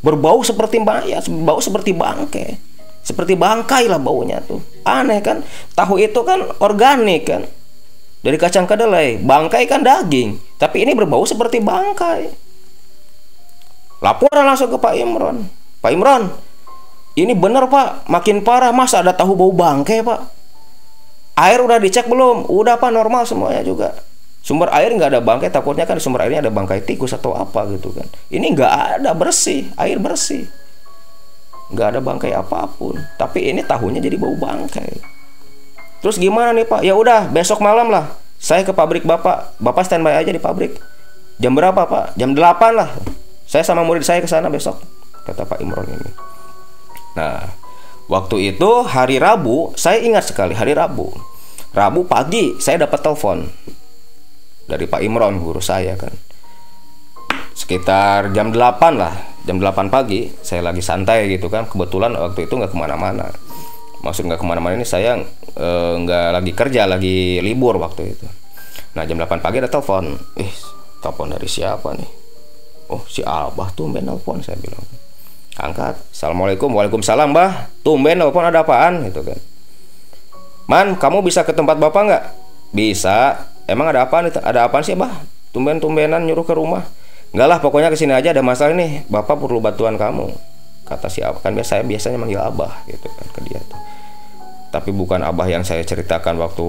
[0.00, 4.60] berbau seperti mayat, berbau seperti bangke seperti bangkai lah baunya tuh.
[4.84, 5.40] Aneh kan?
[5.72, 7.42] Tahu itu kan organik kan?
[8.20, 9.16] Dari kacang kedelai.
[9.16, 10.36] Bangkai kan daging.
[10.60, 12.28] Tapi ini berbau seperti bangkai.
[14.04, 15.48] Laporan langsung ke Pak Imron.
[15.80, 16.28] Pak Imron
[17.16, 18.08] ini benar Pak.
[18.08, 18.72] Makin parah.
[18.72, 20.20] Masa ada tahu bau bangkai Pak?
[21.40, 22.52] Air udah dicek belum?
[22.52, 22.92] Udah Pak.
[22.92, 23.96] Normal semuanya juga
[24.40, 27.92] sumber air nggak ada bangkai takutnya kan sumber airnya ada bangkai tikus atau apa gitu
[27.92, 28.08] kan.
[28.32, 30.48] Ini nggak ada bersih air bersih.
[31.70, 32.98] Nggak ada bangkai apa pun.
[33.20, 34.90] Tapi ini tahunya jadi bau bangkai.
[36.00, 36.80] Terus gimana nih pak?
[36.82, 38.16] Ya udah besok malam lah.
[38.40, 39.54] Saya ke pabrik bapak.
[39.60, 40.80] Bapak standby aja di pabrik.
[41.36, 42.16] Jam berapa pak?
[42.16, 42.90] Jam 8 lah.
[43.50, 44.78] Saya sama murid saya ke sana besok
[45.26, 46.10] kata Pak Imron ini.
[47.18, 47.50] Nah
[48.06, 51.10] waktu itu hari Rabu saya ingat sekali hari Rabu.
[51.74, 53.50] Rabu pagi saya dapat telepon
[54.70, 56.14] dari Pak Imron guru saya kan.
[57.50, 61.66] Sekitar jam 8 lah jam 8 pagi saya lagi santai gitu kan.
[61.66, 63.26] Kebetulan waktu itu nggak ke mana-mana.
[64.00, 65.18] Maksud nggak ke mana-mana ini saya
[65.98, 68.26] nggak e, lagi kerja lagi libur waktu itu.
[68.94, 70.14] Nah jam 8 pagi ada telepon.
[70.38, 70.50] Eh
[71.02, 72.10] telepon dari siapa nih?
[72.94, 74.86] Oh si abah tuh main telepon saya bilang.
[75.60, 75.98] Angkat.
[76.14, 77.68] Assalamualaikum waalaikumsalam bah.
[77.84, 79.04] Tumben telepon ada apaan?
[79.10, 79.38] Gitu kan.
[80.70, 82.24] Man kamu bisa ke tempat bapak nggak?
[82.70, 85.22] Bisa emang ada apa ada apaan sih bah
[85.54, 86.82] tumben tumbenan nyuruh ke rumah
[87.30, 89.06] Enggak lah, pokoknya ke sini aja ada masalah nih.
[89.06, 90.34] Bapak perlu bantuan kamu.
[90.82, 91.38] Kata si Abah.
[91.38, 93.78] Kan biasa saya biasanya manggil Abah gitu kan ke dia tuh.
[94.74, 96.66] Tapi bukan Abah yang saya ceritakan waktu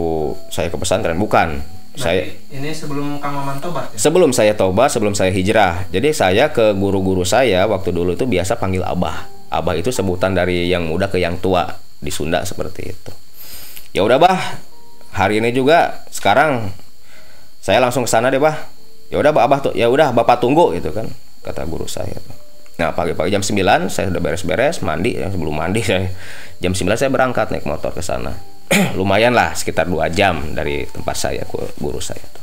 [0.54, 1.66] saya ke pesantren, bukan.
[1.92, 3.98] Berarti saya ini sebelum Kang Maman tobat ya?
[4.00, 5.90] Sebelum saya tobat, sebelum saya hijrah.
[5.90, 9.28] Jadi saya ke guru-guru saya waktu dulu itu biasa panggil Abah.
[9.52, 13.12] Abah itu sebutan dari yang muda ke yang tua di Sunda seperti itu.
[13.92, 14.40] Ya udah, Bah.
[15.12, 16.72] Hari ini juga sekarang
[17.62, 18.82] saya langsung ke sana deh, Bah.
[19.12, 21.04] Ya udah abah tuh ya udah bapak tunggu gitu kan
[21.44, 22.16] kata guru saya
[22.80, 26.10] nah pagi-pagi jam 9 saya sudah beres-beres mandi ya sebelum mandi saya.
[26.58, 28.34] Jam 9 saya berangkat naik motor ke sana.
[28.98, 31.46] Lumayan lah sekitar dua jam dari tempat saya
[31.78, 32.42] guru saya tuh.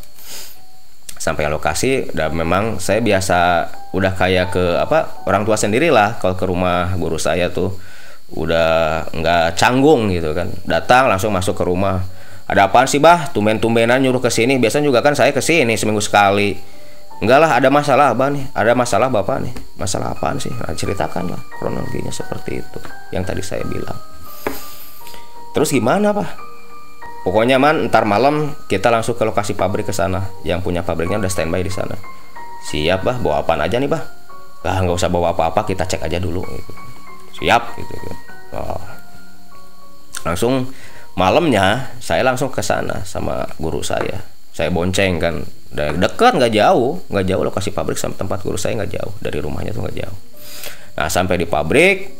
[1.18, 3.38] Sampai lokasi udah memang saya biasa
[3.90, 7.74] udah kayak ke apa orang tua sendiri lah kalau ke rumah guru saya tuh.
[8.28, 10.52] Udah nggak canggung gitu kan.
[10.68, 12.04] Datang langsung masuk ke rumah
[12.48, 13.28] ada apaan sih bah?
[13.30, 14.56] Tumben-tumbenan nyuruh ke sini.
[14.56, 16.56] Biasanya juga kan saya ke sini seminggu sekali.
[17.20, 18.48] Enggak lah ada masalah apa nih.
[18.56, 19.52] Ada masalah bapak nih.
[19.76, 20.48] Masalah apaan sih?
[20.48, 22.80] Nah, ceritakan lah kronologinya seperti itu
[23.12, 23.96] yang tadi saya bilang.
[25.52, 26.48] Terus gimana pak
[27.28, 30.32] pokoknya man ntar malam kita langsung ke lokasi pabrik ke sana.
[30.40, 32.00] Yang punya pabriknya udah standby di sana.
[32.72, 33.20] Siap bah.
[33.20, 34.00] Bawa apaan aja nih bah?
[34.64, 36.72] Lah nggak usah bawa apa-apa kita cek aja dulu gitu.
[37.38, 38.16] siap gitu kan
[38.58, 38.82] oh.
[40.26, 40.66] langsung
[41.18, 44.22] malamnya saya langsung ke sana sama guru saya.
[44.54, 45.42] Saya bonceng kan
[45.74, 47.02] dari dekat nggak jauh.
[47.11, 49.12] Nggak jauh lokasi pabrik sama tempat guru saya nggak jauh.
[49.18, 50.18] Dari rumahnya tuh nggak jauh.
[50.94, 52.14] Nah sampai di pabrik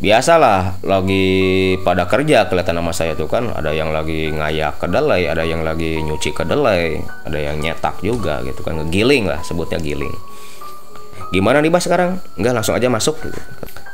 [0.00, 3.56] biasalah lagi pada kerja kelihatan nama saya tuh kan.
[3.56, 8.60] Ada yang lagi ngayak kedelai ada yang lagi nyuci kedelai ada yang nyetak juga gitu
[8.60, 8.76] kan.
[8.84, 10.12] Ngegiling lah sebutnya giling.
[11.32, 12.20] Gimana nih bah sekarang?
[12.36, 13.16] Nggak langsung aja masuk.
[13.24, 13.40] Gitu.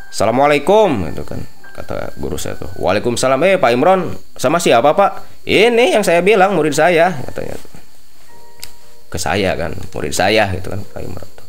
[0.06, 1.44] assalamualaikum gitu kan
[1.76, 6.56] kata guru saya tuh Waalaikumsalam eh Pak Imron sama siapa Pak ini yang saya bilang
[6.56, 7.60] murid saya katanya
[9.12, 11.46] ke saya kan murid saya gitu kan Pak Imron tuh.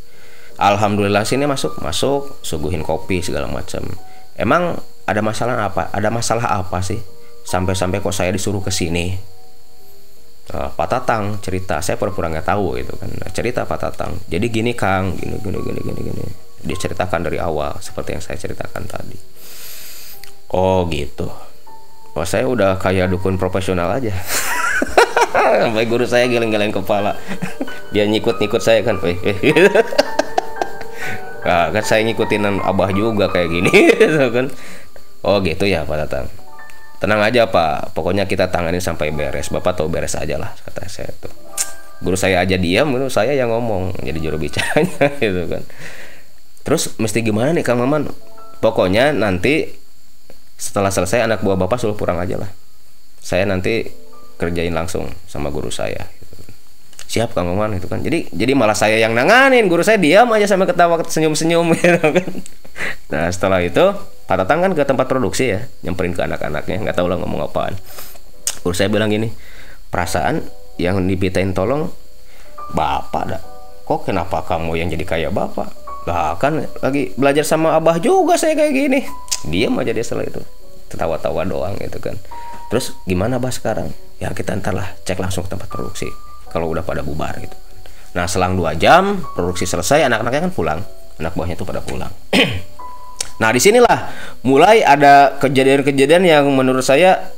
[0.60, 3.88] Alhamdulillah sini masuk masuk suguhin kopi segala macam
[4.36, 4.76] emang
[5.08, 7.00] ada masalah apa ada masalah apa sih
[7.48, 9.16] sampai-sampai kok saya disuruh ke sini
[10.48, 13.12] Nah, Pak Tatang cerita, saya pura-pura nggak tahu gitu kan.
[13.12, 14.16] Nah, cerita Pak Tatang.
[14.32, 16.24] Jadi gini Kang, gini gini gini gini gini.
[16.64, 19.20] Dia ceritakan dari awal seperti yang saya ceritakan tadi.
[20.54, 21.28] Oh gitu.
[22.18, 24.14] Oh saya udah kayak dukun profesional aja.
[25.64, 27.16] Sampai guru saya geleng-geleng kepala.
[27.94, 29.00] Dia nyikut-nyikut saya kan.
[31.48, 33.72] Nah, kan saya ngikutin abah juga kayak gini
[34.36, 34.52] kan.
[35.24, 36.28] Oh gitu ya Pak Tatang
[36.98, 41.14] tenang aja pak pokoknya kita tangani sampai beres bapak tahu beres aja lah kata saya
[41.22, 41.30] tuh
[42.02, 45.64] guru saya aja diam menurut saya yang ngomong jadi juru bicaranya gitu kan
[46.66, 48.10] terus mesti gimana nih kang maman
[48.66, 49.70] pokoknya nanti
[50.58, 52.50] setelah selesai anak buah bapak suruh pulang aja lah.
[53.22, 53.86] Saya nanti
[54.42, 56.10] kerjain langsung sama guru saya.
[57.08, 58.04] Siap kang maman itu kan.
[58.04, 59.70] Jadi jadi malah saya yang nanganin.
[59.72, 62.32] Guru saya diam aja sama ketawa senyum senyum gitu kan.
[63.14, 63.96] Nah setelah itu
[64.28, 65.64] Pak Tatang kan ke tempat produksi ya.
[65.88, 67.80] Nyamperin ke anak-anaknya nggak tahu lah ngomong apaan.
[68.66, 69.32] Terus saya bilang gini
[69.88, 70.44] perasaan
[70.76, 71.88] yang dipitain tolong
[72.76, 73.42] bapak dah.
[73.88, 78.56] Kok kenapa kamu yang jadi kayak bapak lah kan lagi belajar sama abah juga saya
[78.56, 79.00] kayak gini.
[79.44, 80.40] Diam aja dia setelah itu.
[80.88, 82.16] Tertawa-tawa doang gitu kan.
[82.72, 83.92] Terus gimana bah sekarang?
[84.18, 86.08] Ya kita ntar lah cek langsung ke tempat produksi.
[86.48, 87.68] Kalau udah pada bubar gitu
[88.18, 90.80] nah selang dua jam produksi selesai anak-anaknya kan pulang.
[91.22, 92.14] Anak buahnya itu pada pulang.
[93.38, 94.10] Nah di sinilah
[94.50, 97.38] mulai ada kejadian-kejadian yang menurut saya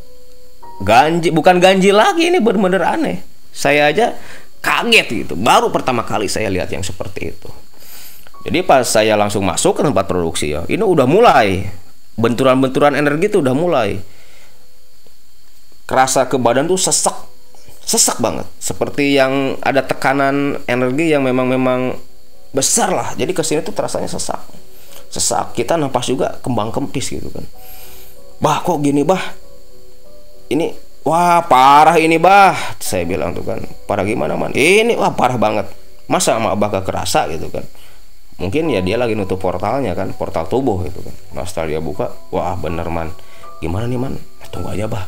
[0.79, 3.19] ganji bukan ganji lagi ini benar-benar aneh.
[3.51, 4.15] Saya aja
[4.63, 5.35] kaget gitu.
[5.35, 7.51] Baru pertama kali saya lihat yang seperti itu.
[8.39, 11.67] Jadi pas saya langsung masuk ke tempat produksi ya, ini udah mulai.
[12.15, 13.99] Benturan-benturan energi itu udah mulai.
[15.83, 17.15] Kerasa ke badan tuh sesek,
[17.83, 18.47] sesek banget.
[18.59, 21.79] Seperti yang ada tekanan energi yang memang memang
[22.55, 23.11] besar lah.
[23.15, 24.39] Jadi ke sini tuh terasanya sesak.
[25.11, 25.55] Sesak.
[25.55, 27.43] Kita nafas juga kembang kempis gitu kan.
[28.39, 29.35] Bah kok gini bah?
[30.47, 30.71] Ini
[31.03, 32.55] wah parah ini bah.
[32.79, 34.55] Saya bilang tuh kan parah gimana man?
[34.55, 35.67] Ini wah parah banget.
[36.07, 37.61] Masa sama abah gak kerasa gitu kan
[38.39, 41.15] mungkin ya dia lagi nutup portalnya kan portal tubuh gitu kan.
[41.35, 43.11] Nah setelah dia buka wah bener man.
[43.59, 44.15] Gimana nih man?
[44.49, 45.05] Tunggu aja bah.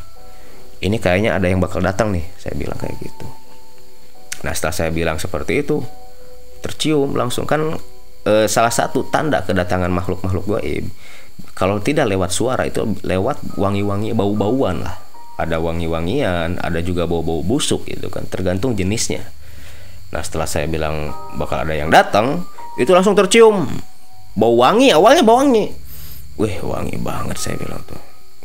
[0.83, 3.25] Ini kayaknya ada yang bakal datang nih saya bilang kayak gitu.
[4.43, 5.81] Nah setelah saya bilang seperti itu
[6.61, 7.47] tercium langsung.
[7.47, 7.79] Kan
[8.27, 10.85] e, salah satu tanda kedatangan makhluk-makhluk gaib
[11.55, 14.99] kalau tidak lewat suara itu lewat wangi-wangi bau-bauan lah.
[15.39, 19.25] Ada wangi-wangian ada juga bau-bau busuk itu kan tergantung jenisnya.
[20.11, 22.45] Nah setelah saya bilang bakal ada yang datang
[22.81, 23.69] itu langsung tercium.
[24.33, 25.69] Bau wangi awalnya bau wangi.
[26.41, 27.99] Wih wangi banget saya bilang tuh.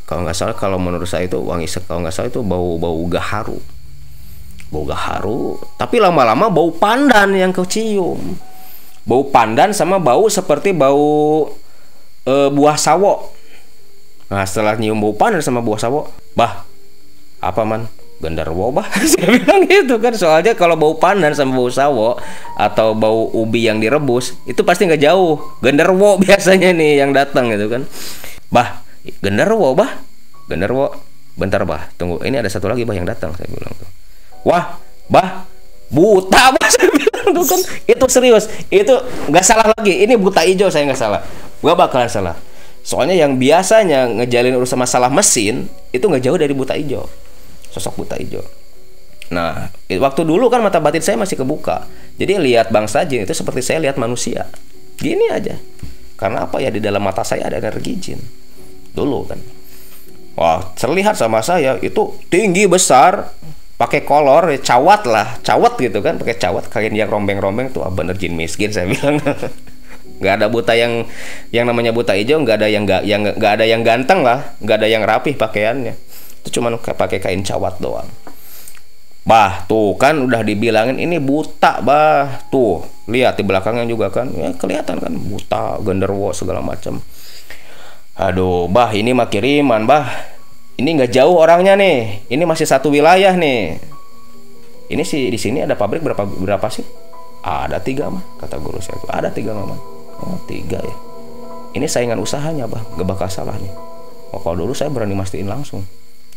[0.05, 3.57] Kalau nggak salah kalau menurut saya itu wangi kalau nggak salah itu bau bau gaharu.
[4.69, 8.37] Bau gaharu tapi lama-lama bau pandan yang kecium.
[9.07, 11.49] Bau pandan sama bau seperti bau
[12.27, 13.33] e, buah sawo.
[14.29, 16.67] Nah setelah nyium bau pandan sama buah sawo bah
[17.41, 18.89] apa man gendarwo bah.
[19.11, 20.13] Saya bilang gitu kan.
[20.17, 22.17] Soalnya kalau bau pandan sama bau sawo
[22.57, 25.57] atau bau ubi yang direbus itu pasti nggak jauh.
[25.61, 27.85] Gendarwo biasanya nih yang datang gitu kan.
[28.49, 28.81] Bah
[29.21, 30.01] gendarwo bah.
[30.49, 30.93] Gendarwo
[31.37, 31.89] bentar bah.
[31.95, 32.21] Tunggu.
[32.25, 33.89] Ini ada satu lagi bah yang datang saya bilang tuh.
[34.45, 34.77] Wah
[35.07, 35.45] bah.
[35.87, 36.67] Buta bah.
[36.67, 37.59] Saya bilang itu kan.
[37.85, 38.49] Itu serius.
[38.73, 38.97] Itu
[39.29, 40.03] nggak salah lagi.
[40.03, 41.21] Ini buta hijau saya nggak salah.
[41.61, 42.35] Gua bakalan salah.
[42.87, 47.03] Soalnya yang biasanya ngejalin urusan masalah mesin itu nggak jauh dari buta hijau
[47.77, 48.41] sosok buta hijau.
[49.29, 51.85] Nah waktu dulu kan mata batin saya masih kebuka.
[52.17, 54.49] Jadi lihat bangsa jin itu seperti saya lihat manusia.
[54.97, 55.59] Gini aja.
[56.17, 58.19] Karena apa ya di dalam mata saya ada energi jin?
[58.95, 59.39] Dulu kan.
[60.37, 63.33] Wah terlihat sama saya itu tinggi besar
[63.77, 66.71] pakai kolor ya cawat lah cawat gitu kan pakai cawat.
[66.71, 69.21] Kain yang rombeng-rombeng tuh ah, bener jin miskin saya bilang.
[70.17, 71.05] Nggak ada buta yang
[71.53, 74.81] yang namanya buta hijau nggak ada yang nggak yang nggak ada yang ganteng lah nggak
[74.81, 76.06] ada yang rapih pakaiannya
[76.47, 78.07] itu cuma pakai kain cawat doang.
[79.27, 82.47] Bah tuh kan udah dibilangin ini buta bah.
[82.47, 84.31] Tuh lihat di belakangnya juga kan.
[84.31, 87.03] Ya kelihatan kan buta genderwo segala macam.
[88.15, 90.07] Aduh bah ini mah kiriman bah.
[90.79, 92.23] Ini nggak jauh orangnya nih.
[92.31, 93.75] Ini masih satu wilayah nih.
[94.87, 96.87] Ini sih di sini ada pabrik berapa berapa sih?
[97.43, 99.75] Ada tiga mah kata guru saya ada tiga mah
[100.23, 100.95] oh tiga ya.
[101.75, 102.79] Ini saingan usahanya bah.
[102.95, 103.75] Gak bakal salah nih.
[104.31, 105.83] Oh, kalau dulu saya berani mastiin langsung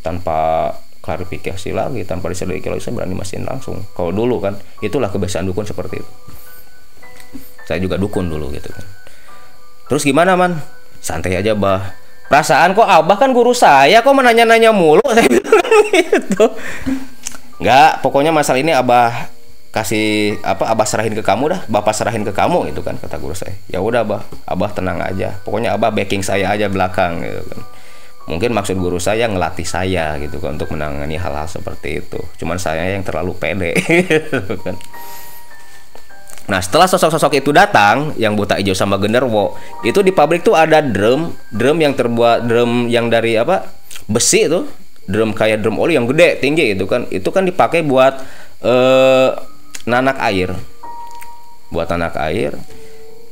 [0.01, 3.81] tanpa klarifikasi lagi tanpa diselidiki lagi saya berani mastiin langsung.
[3.97, 6.13] Kalau dulu kan itulah kebiasaan dukun seperti itu.
[7.65, 8.85] Saya juga dukun dulu gitu kan.
[9.89, 10.61] Terus gimana man?
[11.01, 11.97] Santai aja bah.
[12.31, 15.03] Perasaan kok abah kan guru saya kok menanya-nanya mulu?
[15.17, 16.47] Saya bilang gitu.
[17.59, 19.27] Nggak pokoknya masalah ini abah
[19.75, 21.61] kasih apa abah serahin ke kamu dah.
[21.67, 23.59] Bapak serahin ke kamu itu kan kata guru saya.
[23.67, 25.43] Ya udah abah abah tenang aja.
[25.43, 27.61] Pokoknya abah backing saya aja belakang gitu kan
[28.31, 32.23] mungkin maksud guru saya ngelatih saya gitu kan untuk menangani hal-hal seperti itu.
[32.39, 33.75] Cuman saya yang terlalu pede.
[34.11, 34.79] Gitu kan.
[36.47, 39.55] Nah setelah sosok-sosok itu datang yang buta hijau sama genderwo
[39.87, 43.67] itu di pabrik tuh ada drum drum yang terbuat drum yang dari apa
[44.07, 44.63] besi itu.
[45.11, 47.11] Drum kayak drum oli yang gede tinggi itu kan.
[47.11, 48.23] Itu kan dipakai buat
[48.63, 49.29] eh,
[49.91, 50.55] nanak air.
[51.71, 52.55] Buat nanak air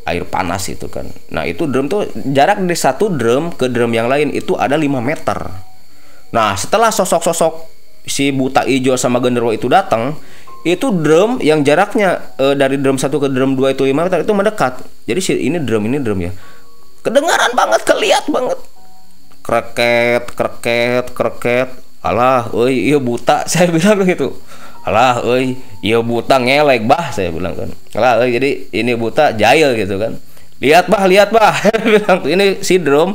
[0.08, 1.06] air panas itu kan.
[1.28, 4.88] Nah itu drum tuh jarak dari satu drum ke drum yang lain itu ada 5
[5.04, 5.38] meter.
[6.32, 7.68] Nah setelah sosok-sosok
[8.08, 10.16] si buta hijau sama genderwo itu datang
[10.66, 14.34] itu drum yang jaraknya eh, dari drum satu ke drum dua itu 5 meter itu
[14.34, 14.80] mendekat.
[15.04, 16.32] Jadi si ini drum ini drum ya.
[17.04, 18.58] Kedengaran banget keliat banget.
[19.44, 21.68] Kreket kreket kreket.
[22.02, 24.38] Alah oi iya buta saya bilang gitu
[24.88, 27.70] alah oi iya buta ngelek bah saya bilang kan.
[27.92, 30.16] Alah oi jadi ini buta jahil gitu kan.
[30.58, 31.54] Lihat bah lihat bah
[31.86, 33.14] bilang ini si drum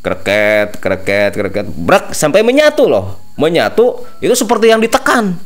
[0.00, 1.66] kreket kreket kreket.
[1.68, 3.20] Brak sampai menyatu loh.
[3.36, 5.36] Menyatu itu seperti yang ditekan.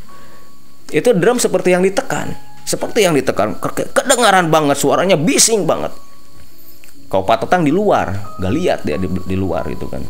[0.89, 2.33] Itu drum seperti yang ditekan.
[2.65, 3.59] Seperti yang ditekan.
[3.61, 3.93] Kreket.
[3.93, 5.93] kedengaran banget suaranya bising banget.
[7.05, 10.01] Kau patetang di luar gak lihat dia di, di luar itu kan.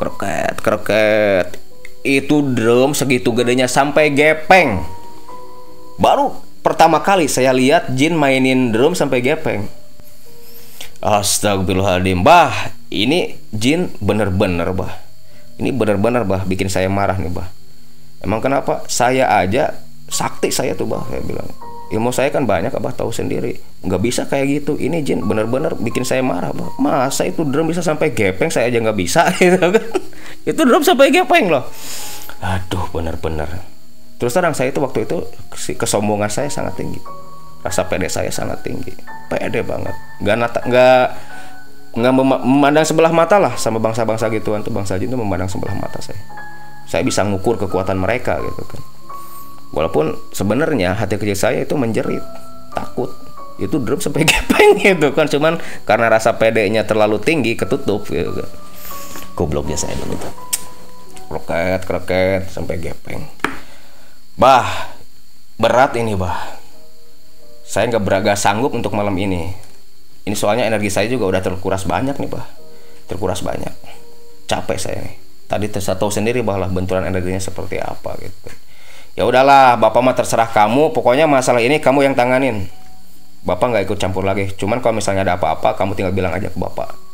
[0.00, 1.69] Kreket kreket
[2.00, 4.80] itu drum segitu gedenya sampai gepeng
[6.00, 6.32] baru
[6.64, 9.68] pertama kali saya lihat Jin mainin drum sampai gepeng
[11.00, 15.00] Astagfirullahaladzim Bah ini Jin bener-bener bah
[15.60, 17.48] ini bener-bener bah bikin saya marah nih bah
[18.20, 18.84] Emang kenapa?
[18.84, 19.72] Saya aja
[20.06, 21.48] sakti saya tuh bah saya bilang.
[21.90, 23.58] Ilmu saya kan banyak abah tahu sendiri.
[23.82, 24.78] Nggak bisa kayak gitu.
[24.78, 26.70] Ini Jin bener-bener bikin saya marah bah.
[26.78, 29.84] Masa itu drum bisa sampai gepeng saya aja nggak bisa gitu kan.
[30.44, 31.64] Itu drum sampai gepeng loh.
[32.40, 33.48] Aduh bener-bener.
[34.20, 35.24] Terus terang saya itu waktu itu
[35.76, 37.00] kesombongan saya sangat tinggi.
[37.60, 38.92] Rasa pede saya sangat tinggi.
[39.28, 39.92] Pede banget.
[40.20, 41.04] Nggak nata, nggak
[41.90, 45.98] nggak mema- memandang sebelah mata lah sama bangsa-bangsa gituan tuh bangsa jin memandang sebelah mata
[45.98, 46.22] saya
[46.86, 48.82] saya bisa ngukur kekuatan mereka gitu kan
[49.74, 52.22] walaupun sebenarnya hati kecil saya itu menjerit
[52.70, 53.10] takut
[53.58, 58.48] itu drum sampai gepeng gitu kan cuman karena rasa pedenya terlalu tinggi ketutup gitu kan
[59.40, 60.50] gobloknya saya dulu tuh
[61.30, 63.22] kroket kroket sampai gepeng.
[64.34, 64.92] Bah
[65.56, 66.58] berat ini bah.
[67.62, 69.54] Saya nggak beraga sanggup untuk malam ini.
[70.26, 72.50] Ini soalnya energi saya juga udah terkuras banyak nih bah.
[73.06, 73.70] Terkuras banyak.
[74.50, 75.16] Capek saya nih.
[75.46, 78.50] Tadi saya tahu sendiri bahwa benturan energinya seperti apa gitu.
[79.14, 80.90] Ya udahlah bapak mah terserah kamu.
[80.90, 82.66] Pokoknya masalah ini kamu yang tanganin.
[83.46, 84.50] Bapak nggak ikut campur lagi.
[84.58, 87.09] Cuman kalau misalnya ada apa-apa kamu tinggal bilang aja ke bapak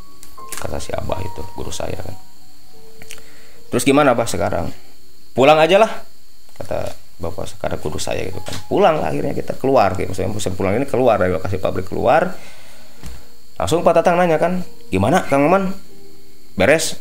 [0.56, 2.16] kata si abah itu guru saya kan.
[3.70, 4.72] Terus gimana abah sekarang?
[5.36, 5.92] Pulang aja lah
[6.56, 8.56] kata bapak sekarang guru saya gitu kan.
[8.68, 12.32] Pulang lah akhirnya kita keluar gitu maksudnya musim pulang ini keluar dari lokasi pabrik keluar.
[13.56, 14.60] Langsung Pak Tatang nanya kan
[14.92, 15.72] gimana Kang Maman
[16.56, 17.00] beres?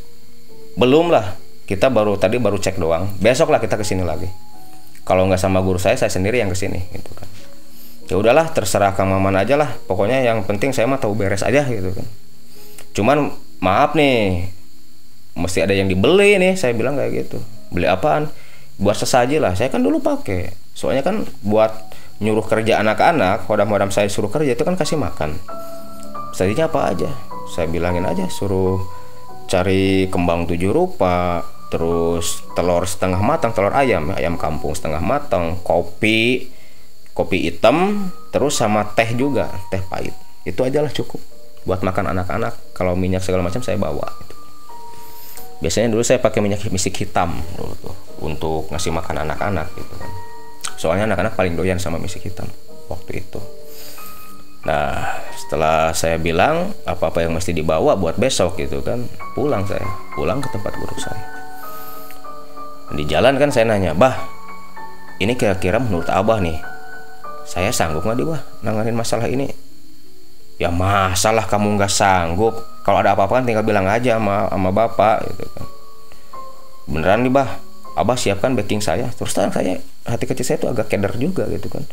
[0.75, 1.35] Belum lah
[1.67, 3.11] kita baru tadi baru cek doang.
[3.19, 4.27] Besok lah kita ke sini lagi.
[5.05, 7.27] Kalau nggak sama guru saya saya sendiri yang ke sini gitu kan.
[8.05, 9.73] Ya udahlah terserah kang maman aja lah.
[9.85, 12.05] Pokoknya yang penting saya mah tahu beres aja gitu kan.
[12.95, 13.35] Cuman
[13.65, 14.54] maaf nih
[15.34, 16.54] mesti ada yang dibeli nih.
[16.54, 17.41] Saya bilang kayak gitu.
[17.73, 18.30] Beli apaan?
[18.78, 19.58] Buat sesaji lah.
[19.58, 20.54] Saya kan dulu pakai.
[20.78, 21.73] Soalnya kan buat
[22.21, 25.36] nyuruh kerja anak-anak hodam-hodam saya suruh kerja itu kan kasih makan.
[26.32, 27.12] Sajinya apa aja?
[27.51, 28.80] Saya bilangin aja suruh
[29.45, 36.49] cari kembang tujuh rupa terus telur setengah matang telur ayam ayam kampung setengah matang kopi
[37.13, 40.15] kopi hitam terus sama teh juga teh pahit.
[40.47, 41.35] Itu aja lah cukup
[41.65, 44.36] buat makan anak-anak kalau minyak segala macam saya bawa gitu.
[45.65, 50.12] biasanya dulu saya pakai minyak misik hitam dulu tuh untuk ngasih makan anak-anak gitu kan
[50.78, 52.45] soalnya anak-anak paling doyan sama misik hitam
[52.88, 53.41] waktu itu
[54.65, 59.06] Nah, setelah saya bilang apa-apa yang mesti dibawa buat besok gitu kan,
[59.38, 59.86] pulang saya,
[60.17, 61.21] pulang ke tempat guru saya.
[62.97, 64.25] Di jalan kan saya nanya, bah,
[65.21, 66.58] ini kira-kira menurut abah nih,
[67.45, 69.45] saya sanggup nggak di bah nanganin masalah ini?
[70.55, 72.63] Ya masalah kamu nggak sanggup.
[72.85, 75.65] Kalau ada apa-apa kan tinggal bilang aja sama sama bapak gitu kan.
[76.85, 77.59] Beneran nih bah,
[77.99, 79.11] abah siapkan backing saya.
[79.11, 81.83] Terus terang saya hati kecil saya tuh agak keder juga gitu kan.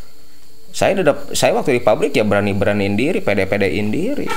[0.71, 4.31] Saya udah saya waktu di pabrik ya berani beraniin diri pede pedein diri.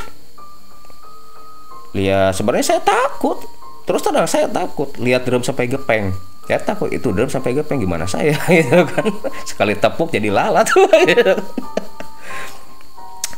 [1.93, 3.45] Lihat sebenarnya saya takut.
[3.86, 6.17] Terus terang saya takut lihat drum sampai gepeng.
[6.49, 9.05] Saya takut itu drum sampai gepeng gimana saya gitu kan.
[9.45, 10.65] Sekali tepuk jadi lalat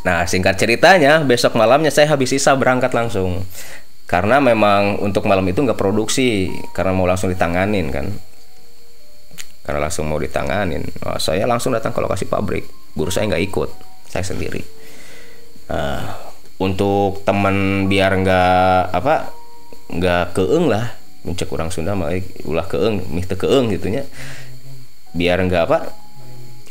[0.07, 3.43] nah singkat ceritanya besok malamnya saya habis sisa berangkat langsung.
[4.07, 8.07] Karena memang untuk malam itu nggak produksi karena mau langsung ditanganin kan.
[9.67, 10.79] Karena langsung mau ditanganin.
[11.03, 12.63] Nah, saya langsung datang ke lokasi pabrik.
[12.95, 13.69] Guru saya nggak ikut
[14.07, 14.63] saya sendiri.
[15.67, 16.15] Nah,
[16.63, 19.35] untuk teman biar nggak apa
[19.91, 20.95] nggak keeng lah.
[21.27, 24.07] Mencek orang Sunda mah eh, ulah keeng mih keeng gitunya.
[25.11, 26.06] Biar enggak apa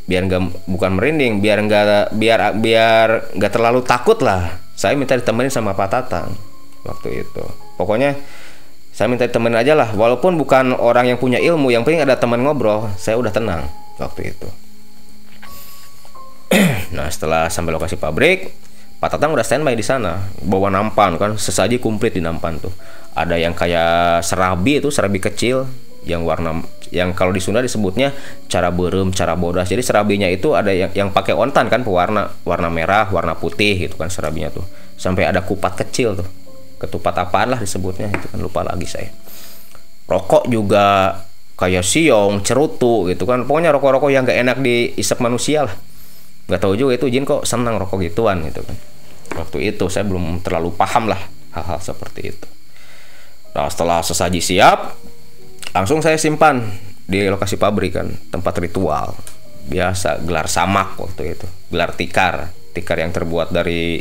[0.07, 4.63] biar enggak bukan merinding biar enggak biar biar enggak terlalu takut lah.
[4.79, 6.31] Saya minta ditemenin sama Pak Tatang
[6.87, 7.45] waktu itu.
[7.75, 8.15] Pokoknya
[8.95, 9.91] saya minta ditemenin aja lah.
[9.93, 13.67] Walaupun bukan orang yang punya ilmu yang penting ada teman ngobrol saya udah tenang
[13.99, 14.49] waktu itu.
[16.97, 18.55] Nah setelah sampai lokasi pabrik
[18.97, 20.25] Pak Tatang udah standby di sana.
[20.41, 22.73] Bawa nampan kan sesaji komplit di nampan tuh.
[23.13, 25.69] Ada yang kayak serabi itu serabi kecil
[26.09, 28.15] yang warna yang kalau di Sunda disebutnya
[28.47, 29.67] cara berem cara bodas.
[29.71, 33.99] Jadi serabinya itu ada yang yang pakai ontan kan pewarna warna merah warna putih gitu
[33.99, 34.67] kan serabinya tuh.
[34.97, 36.29] Sampai ada kupat kecil tuh.
[36.77, 39.09] Ketupat apaan lah disebutnya itu kan lupa lagi saya.
[40.07, 41.19] Rokok juga
[41.57, 43.49] kayak siong cerutu gitu kan.
[43.49, 45.75] Pokoknya rokok-rokok yang gak enak diisap manusia lah.
[46.47, 48.77] Nggak tahu juga itu jin kok senang rokok gituan gitu kan.
[49.35, 51.19] Waktu itu saya belum terlalu paham lah
[51.51, 52.47] hal-hal seperti itu.
[53.57, 54.95] Nah setelah sesaji siap
[55.77, 56.65] langsung saya simpan
[57.05, 59.13] di lokasi pabrik kan tempat ritual.
[59.69, 61.47] Biasa gelar samak waktu itu.
[61.69, 62.49] Gelar tikar.
[62.73, 64.01] Tikar yang terbuat dari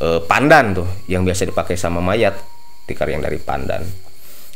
[0.00, 2.36] eh, pandan tuh yang biasa dipakai sama mayat.
[2.84, 3.80] Tikar yang dari pandan.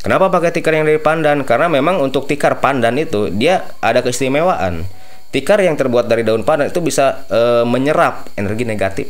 [0.01, 1.45] Kenapa pakai tikar yang dari pandan?
[1.49, 4.85] Karena memang untuk tikar pandan itu dia ada keistimewaan.
[5.31, 9.09] Tikar yang terbuat dari daun pandan itu bisa eh, menyerap energi negatif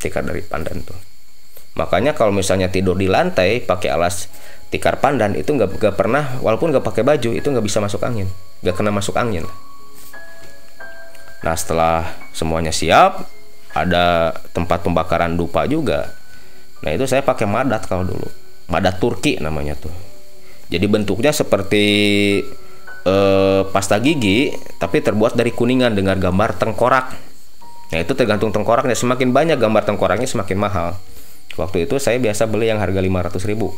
[0.00, 0.96] tikar dari pandan tuh.
[1.76, 4.32] Makanya kalau misalnya tidur di lantai pakai alas
[4.76, 8.28] tikar pandan itu nggak nggak pernah walaupun nggak pakai baju itu nggak bisa masuk angin.
[8.60, 9.48] Nggak kena masuk angin.
[11.40, 13.24] Nah setelah semuanya siap
[13.72, 16.12] ada tempat pembakaran dupa juga.
[16.84, 18.28] Nah itu saya pakai madat kalau dulu.
[18.68, 19.92] Madat Turki namanya tuh.
[20.68, 21.84] Jadi bentuknya seperti
[23.08, 27.06] eh, pasta gigi tapi terbuat dari kuningan dengan gambar tengkorak.
[27.96, 28.92] Nah itu tergantung tengkoraknya.
[28.92, 31.00] Semakin banyak gambar tengkoraknya semakin mahal.
[31.56, 33.72] Waktu itu saya biasa beli yang harga 500 ribu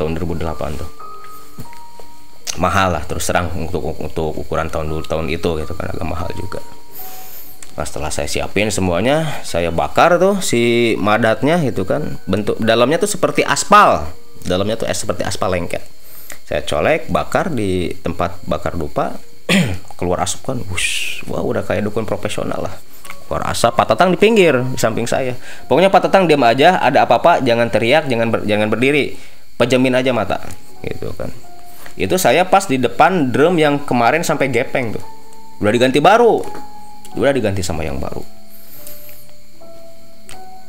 [0.00, 0.90] tahun 2008 tuh.
[2.56, 6.32] Mahal lah terus serang untuk untuk ukuran tahun dulu tahun itu gitu kan agak mahal
[6.32, 6.64] juga.
[7.76, 12.18] Nah setelah saya siapin semuanya saya bakar tuh si madatnya gitu kan.
[12.24, 14.08] Bentuk dalamnya tuh seperti aspal.
[14.42, 15.84] Dalamnya tuh es seperti aspal lengket.
[16.48, 19.14] Saya colek bakar di tempat bakar dupa
[19.98, 22.74] keluar asap kan wush wah udah kayak dukun profesional lah.
[23.30, 25.38] Keluar asap Pak Tatang di pinggir di samping saya.
[25.70, 29.14] Pokoknya Pak Tatang diam aja ada apa-apa jangan teriak jangan ber, jangan berdiri
[29.60, 30.40] pejamin aja mata
[30.80, 31.28] gitu kan.
[32.00, 35.04] Itu saya pas di depan drum yang kemarin sampai gepeng tuh.
[35.60, 36.40] Udah diganti baru.
[37.12, 38.24] Udah diganti sama yang baru.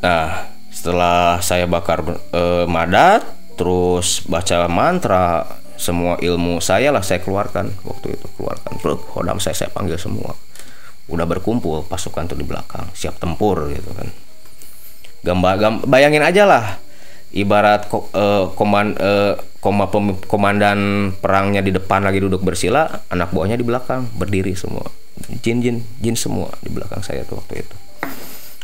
[0.03, 2.03] Nah setelah saya bakar
[2.35, 3.23] eh, madat
[3.55, 5.45] terus baca mantra
[5.79, 7.71] semua ilmu saya lah saya keluarkan.
[7.87, 10.35] Waktu itu keluarkan Bro, hodam saya saya panggil semua.
[11.07, 14.11] Udah berkumpul pasukan tuh di belakang siap tempur gitu kan.
[15.21, 16.90] Gambar gam, bayangin aja lah
[17.31, 23.55] ibarat uh, koman uh, koma pem, komandan perangnya di depan lagi duduk bersila anak buahnya
[23.55, 24.89] di belakang berdiri semua.
[25.45, 27.75] Jin jin jin semua di belakang saya tuh waktu itu.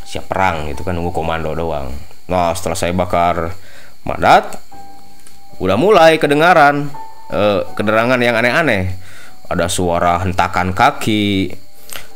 [0.07, 1.93] Siap perang itu kan nunggu komando doang.
[2.27, 3.53] Nah setelah saya bakar
[4.03, 4.57] madat
[5.61, 6.89] udah mulai kedengaran
[7.29, 8.97] uh, kederangan yang aneh-aneh.
[9.47, 11.55] Ada suara hentakan kaki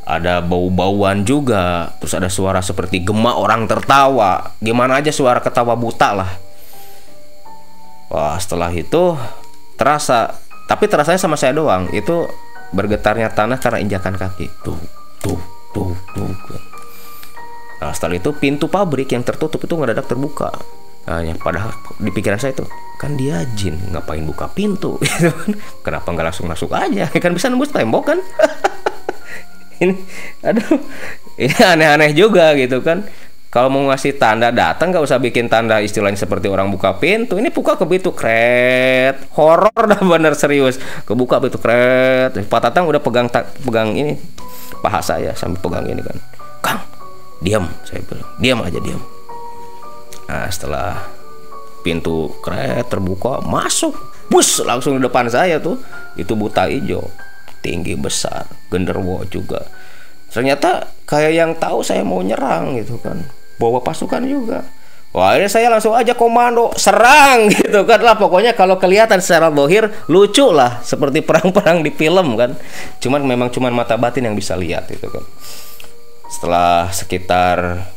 [0.02, 4.58] ada bau-bauan juga terus ada suara seperti gemak orang tertawa.
[4.58, 6.32] Gimana aja suara ketawa buta lah.
[8.12, 9.16] Wah setelah itu
[9.78, 10.36] terasa
[10.66, 11.88] tapi terasanya sama saya doang.
[11.94, 12.26] Itu
[12.74, 14.50] bergetarnya tanah karena injakan kaki.
[14.66, 14.80] Tuh
[15.22, 15.40] tuh
[15.72, 16.32] tuh tuh.
[17.82, 20.50] Nah setelah itu pintu pabrik yang tertutup itu ngedadak terbuka.
[21.06, 22.66] Nah yang padahal di pikiran saya itu
[23.02, 25.02] kan dia jin ngapain buka pintu?
[25.86, 27.10] Kenapa nggak langsung masuk aja?
[27.24, 28.20] Kan bisa nembus tembok kan
[29.82, 29.98] ini
[30.46, 30.78] aduh.
[31.42, 33.02] Ini aneh-aneh juga gitu kan.
[33.52, 37.36] Kalau mau ngasih tanda datang nggak usah bikin tanda istilahnya seperti orang buka pintu.
[37.36, 39.28] Ini buka ke pintu kret.
[39.36, 40.80] Horor dah bener serius.
[41.04, 42.32] Kebuka pintu kret.
[42.32, 43.28] Pak Tatang udah pegang
[43.66, 44.16] pegang ini
[44.80, 46.18] paha saya sambil pegang ini kan.
[46.64, 46.80] Kang
[47.42, 48.30] diam saya bilang.
[48.40, 49.02] Diam aja diam
[50.32, 51.12] nah setelah
[51.84, 53.92] pintu kret terbuka masuk.
[54.32, 55.76] Bus langsung di depan saya tuh.
[56.16, 57.04] Itu buta hijau
[57.62, 59.70] tinggi besar genderwo juga.
[60.32, 63.20] Ternyata kayak yang tahu saya mau nyerang gitu kan.
[63.60, 64.64] Bawa pasukan juga.
[65.12, 68.00] Wah ini saya langsung aja komando serang gitu kan.
[68.00, 70.80] Lah pokoknya kalau kelihatan secara bohir lucu lah.
[70.88, 72.56] Seperti perang-perang di film kan.
[73.04, 75.24] Cuman memang cuman mata batin yang bisa lihat itu kan.
[76.32, 77.92] Setelah sekitar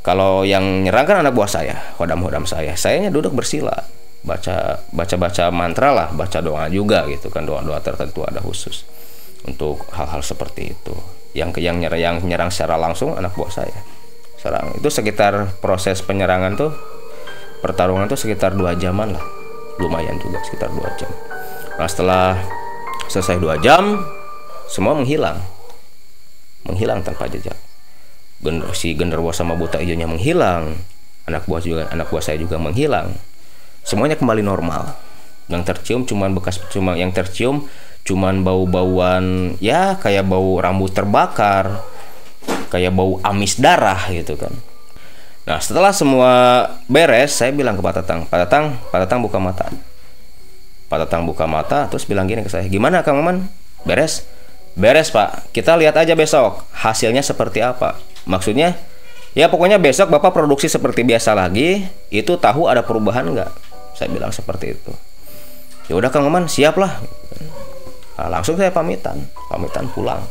[0.00, 2.72] kalau yang nyerang kan anak buah saya hodam-hodam saya.
[2.80, 3.76] Sayanya duduk bersila.
[4.24, 7.44] Baca baca baca mantra lah baca doa juga gitu kan.
[7.44, 8.88] Doa doa tertentu ada khusus
[9.44, 10.94] untuk hal-hal seperti itu.
[11.34, 13.78] Yang yang nyerang yang nyerang secara langsung anak buah saya.
[14.38, 16.70] Serang itu sekitar proses penyerangan tuh
[17.64, 19.24] pertarungan tuh sekitar dua jaman lah.
[19.80, 21.10] Lumayan juga sekitar dua jam.
[21.80, 22.38] Nah setelah
[23.08, 24.04] selesai dua jam
[24.70, 25.40] semua menghilang.
[26.64, 27.56] Menghilang tanpa jejak.
[28.44, 30.76] Gender, si genderwo sama buta hijaunya menghilang.
[31.24, 33.16] Anak buah juga anak buah saya juga menghilang.
[33.84, 34.96] Semuanya kembali normal.
[35.48, 37.68] Yang tercium cuman bekas cuma yang tercium
[38.04, 41.80] cuman bau-bauan ya kayak bau rambut terbakar
[42.68, 44.52] kayak bau amis darah gitu kan.
[45.48, 46.32] Nah setelah semua
[46.88, 49.66] beres saya bilang ke Pak Tatang Pak Tatang Pak Tatang buka mata.
[50.92, 53.48] Pak Tatang buka mata terus bilang gini ke saya gimana Kang Maman?
[53.88, 54.28] Beres?
[54.76, 55.48] Beres Pak.
[55.56, 57.96] Kita lihat aja besok hasilnya seperti apa.
[58.28, 58.76] Maksudnya
[59.32, 63.50] ya pokoknya besok Bapak produksi seperti biasa lagi itu tahu ada perubahan nggak?
[63.96, 64.92] Saya bilang seperti itu.
[65.88, 67.00] Ya udah Kang Maman siap lah
[68.18, 70.22] langsung saya pamitan pamitan pulang.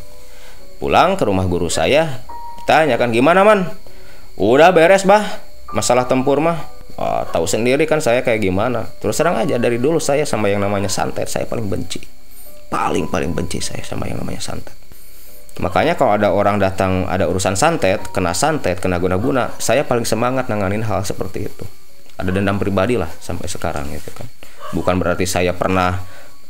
[0.80, 2.24] Pulang ke rumah guru saya
[2.68, 3.72] tanyakan gimana man?
[4.36, 5.24] Udah beres bah?
[5.74, 6.70] Masalah tempur mah?
[6.94, 8.86] Oh, tahu sendiri kan saya kayak gimana.
[9.02, 11.98] Terus terang aja dari dulu saya sama yang namanya santet saya paling benci.
[12.70, 14.76] Paling paling benci saya sama yang namanya santet.
[15.62, 20.50] Makanya kalau ada orang datang ada urusan santet kena santet kena guna-guna saya paling semangat
[20.50, 21.66] nanganin hal seperti itu.
[22.18, 24.30] Ada dendam pribadi lah sampai sekarang gitu kan.
[24.74, 26.02] Bukan berarti saya pernah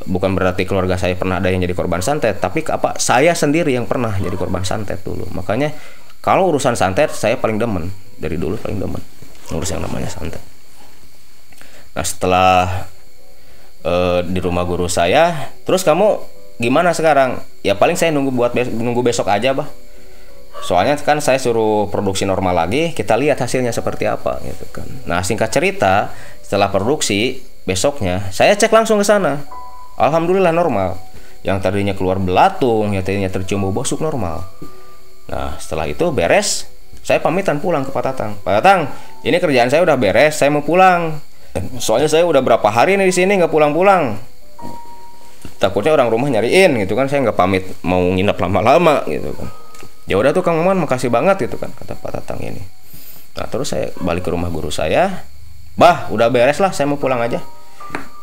[0.04, 3.88] bukan berarti keluarga saya pernah ada yang jadi korban santet tapi apa saya sendiri yang
[3.88, 5.72] pernah jadi korban santet dulu makanya
[6.24, 9.04] kalau urusan santet saya paling demen dari dulu paling demen
[9.52, 10.40] ngurus yang namanya santet.
[11.94, 12.88] Nah setelah
[13.84, 16.24] uh, di rumah guru saya, terus kamu
[16.64, 17.44] gimana sekarang?
[17.62, 19.68] Ya paling saya nunggu buat bes nunggu besok aja bah.
[20.64, 24.88] Soalnya kan saya suruh produksi normal lagi, kita lihat hasilnya seperti apa gitu kan.
[25.04, 29.44] Nah singkat cerita, setelah produksi besoknya saya cek langsung ke sana.
[29.98, 30.98] Alhamdulillah normal.
[31.44, 34.48] Yang tadinya keluar belatung, yang tadinya tercium bau busuk normal.
[35.28, 36.72] Nah, setelah itu beres,
[37.04, 38.40] saya pamitan pulang ke Pak Tatang.
[38.40, 38.88] Pak Tatang,
[39.28, 41.20] ini kerjaan saya udah beres, saya mau pulang.
[41.78, 44.18] Soalnya saya udah berapa hari nih di sini nggak pulang-pulang.
[45.60, 49.52] Takutnya orang rumah nyariin gitu kan, saya nggak pamit mau nginep lama-lama gitu kan.
[50.08, 52.60] Ya udah tuh Kang Maman, makasih banget gitu kan kata Pak Tatang ini.
[53.36, 55.24] Nah terus saya balik ke rumah guru saya,
[55.76, 57.40] bah udah beres lah, saya mau pulang aja.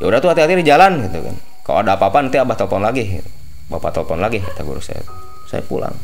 [0.00, 1.36] Ya udah tuh hati-hati di jalan gitu kan.
[1.70, 3.22] Kalau ada apa-apa nanti abah telepon lagi.
[3.70, 5.06] Bapak telepon lagi kata guru saya.
[5.46, 5.94] Saya pulang.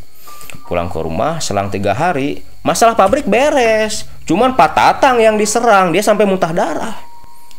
[0.70, 4.06] Pulang ke rumah selang tiga hari masalah pabrik beres.
[4.30, 6.94] Cuman Pak Tatang yang diserang dia sampai muntah darah.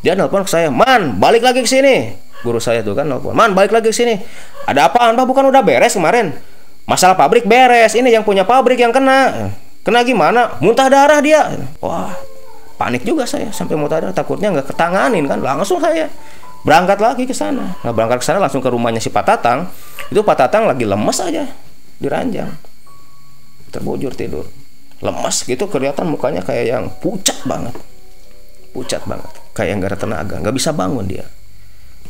[0.00, 2.16] Dia nelpon ke saya man balik lagi ke sini.
[2.40, 4.16] Guru saya tuh kan nelpon man balik lagi ke sini.
[4.64, 5.28] Ada apaan pak?
[5.28, 6.32] Bukan udah beres kemarin.
[6.88, 9.52] Masalah pabrik beres ini yang punya pabrik yang kena.
[9.84, 10.56] Kena gimana?
[10.64, 11.44] Muntah darah dia.
[11.84, 12.16] Wah
[12.80, 14.16] panik juga saya sampai muntah darah.
[14.16, 16.08] Takutnya nggak ketanganin kan langsung saya
[16.66, 17.78] berangkat lagi ke sana.
[17.82, 19.70] Nah berangkat ke sana langsung ke rumahnya si Pak Tatang.
[20.10, 21.44] Itu Pak Tatang lagi lemes aja
[21.98, 22.50] di ranjang
[23.68, 24.48] terbujur tidur.
[24.98, 27.74] Lemas gitu kelihatan mukanya kayak yang pucat banget.
[28.74, 29.30] Pucat banget.
[29.54, 31.26] Kayak yang gak ada tenaga nggak bisa bangun dia.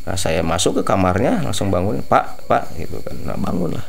[0.05, 3.17] Nah saya masuk ke kamarnya langsung bangun pak pak gitu kan.
[3.25, 3.85] Nah bangun lah.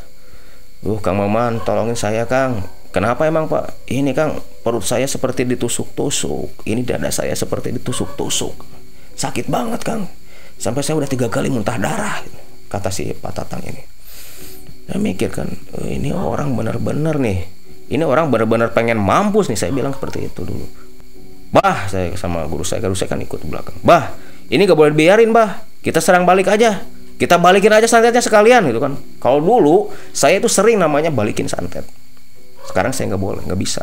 [0.80, 2.64] Duh Kang Maman tolongin saya Kang.
[2.90, 3.86] Kenapa emang Pak?
[3.86, 6.66] Ini Kang perut saya seperti ditusuk-tusuk.
[6.66, 8.66] Ini dada saya seperti ditusuk-tusuk.
[9.14, 10.10] Sakit banget Kang
[10.60, 12.20] Sampai saya udah tiga kali muntah darah
[12.70, 13.82] Kata si Pak Tatang ini.
[14.86, 17.38] Saya mikir kan oh, Ini orang bener-bener nih.
[17.90, 19.58] Ini orang benar-benar pengen mampus nih.
[19.58, 20.68] Saya bilang seperti itu dulu.
[21.50, 23.74] Bah saya sama guru saya guru saya kan ikut belakang.
[23.82, 24.14] Bah
[24.52, 25.66] ini gak boleh biarin bah.
[25.82, 26.84] Kita serang balik aja.
[27.18, 28.94] Kita balikin aja santetnya sekalian gitu kan.
[29.18, 31.84] Kalau dulu saya itu sering namanya balikin santet.
[32.70, 33.82] Sekarang saya nggak boleh nggak bisa.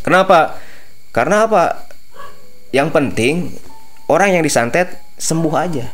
[0.00, 0.56] Kenapa?
[1.12, 1.86] Karena apa?
[2.72, 3.34] Yang penting
[4.06, 5.86] orang yang disantet sembuh aja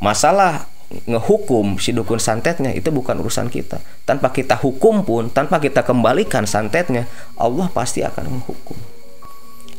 [0.00, 3.82] masalah ngehukum si dukun santetnya itu bukan urusan kita.
[4.06, 8.78] Tanpa kita hukum pun, tanpa kita kembalikan santetnya, Allah pasti akan menghukum.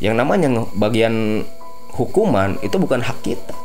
[0.04, 1.48] Yang namanya bagian
[1.96, 3.56] hukuman itu bukan hak kita.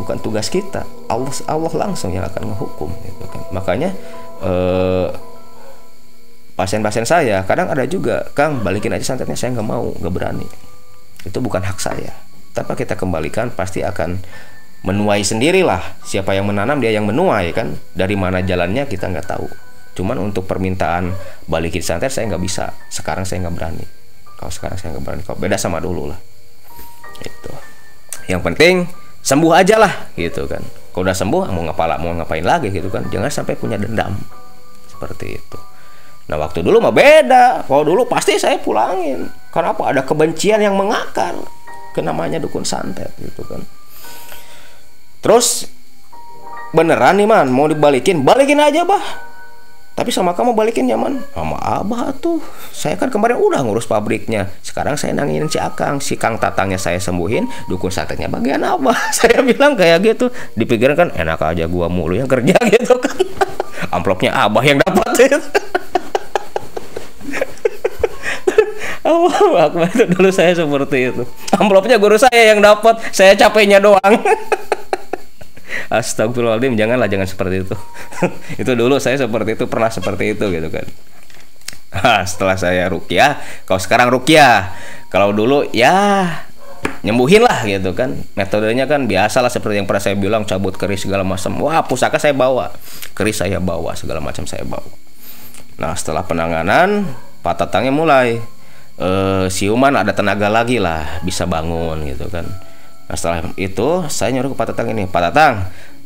[0.00, 0.88] Bukan tugas kita.
[1.12, 3.42] Allah Allah langsung yang akan menghukum gitu kan.
[3.52, 3.92] Makanya
[4.40, 5.08] eh,
[6.56, 10.48] pasien-pasien saya kadang ada juga, Kang, balikin aja santetnya saya nggak mau, nggak berani.
[11.22, 12.31] Itu bukan hak saya.
[12.52, 14.20] Tanpa kita kembalikan pasti akan
[14.84, 16.04] menuai sendirilah.
[16.04, 17.74] Siapa yang menanam dia yang menuai kan?
[17.96, 19.48] Dari mana jalannya kita nggak tahu.
[19.92, 21.12] Cuman untuk permintaan
[21.48, 22.72] balikin santet saya nggak bisa.
[22.92, 23.86] Sekarang saya nggak berani.
[24.36, 26.18] Kalau sekarang saya nggak berani kalau beda sama dulu lah.
[27.22, 27.52] Itu
[28.26, 28.88] yang penting
[29.22, 30.60] sembuh aja lah gitu kan.
[30.92, 33.06] Kalau udah sembuh mau ngapala mau ngapain lagi gitu kan.
[33.08, 34.18] Jangan sampai punya dendam.
[34.90, 35.58] Seperti itu.
[36.28, 37.64] Nah waktu dulu mah beda.
[37.64, 39.30] Kalau dulu pasti saya pulangin.
[39.52, 39.88] Karena apa?
[39.92, 41.36] Ada kebencian yang mengakar
[42.00, 43.60] namanya dukun santet gitu kan.
[45.20, 45.68] Terus
[46.72, 49.28] beneran nih man mau dibalikin, balikin aja bah.
[49.92, 52.40] tapi sama kamu balikin nyaman sama abah tuh.
[52.72, 54.48] Saya kan kemarin udah ngurus pabriknya.
[54.64, 56.00] Sekarang saya nanginin si akang.
[56.00, 58.96] Si kang tatangnya saya sembuhin dukun santetnya bagian abah.
[59.20, 60.32] Saya bilang kayak gitu.
[60.56, 63.20] Dipikirin kan enak aja gua mulu yang kerja gitu kan.
[63.92, 65.12] Amplopnya abah yang dapat
[69.02, 69.26] Oh,
[69.58, 71.22] Akbar itu dulu saya seperti itu.
[71.58, 73.98] Amplopnya guru saya yang dapat, saya capeknya doang.
[75.90, 77.76] Astagfirullahaladzim, janganlah jangan seperti itu.
[78.62, 80.86] itu dulu saya seperti itu, pernah seperti itu gitu kan.
[81.92, 84.72] Nah, setelah saya rukyah, kalau sekarang rukyah.
[85.12, 86.24] Kalau dulu ya
[87.04, 88.16] nyembuhin lah gitu kan.
[88.32, 91.52] Metodenya kan biasa lah seperti yang pernah saya bilang cabut keris segala macam.
[91.60, 92.72] Wah, pusaka saya bawa,
[93.12, 94.88] keris saya bawa, segala macam saya bawa.
[95.76, 97.12] Nah, setelah penanganan,
[97.44, 98.40] Pak Tatangnya mulai
[99.02, 102.46] uh, siuman ada tenaga lagi lah bisa bangun gitu kan.
[103.10, 105.54] Nah setelah itu saya nyuruh ke Pak Tatang ini Pak Tatang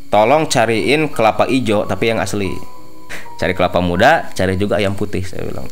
[0.09, 2.51] tolong cariin kelapa hijau tapi yang asli.
[3.39, 5.69] Cari kelapa muda cari juga ayam putih saya bilang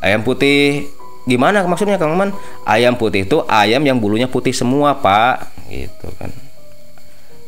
[0.00, 0.88] ayam putih
[1.28, 2.32] gimana maksudnya Kang Man
[2.64, 6.32] ayam putih itu ayam yang bulunya putih semua Pak gitu kan.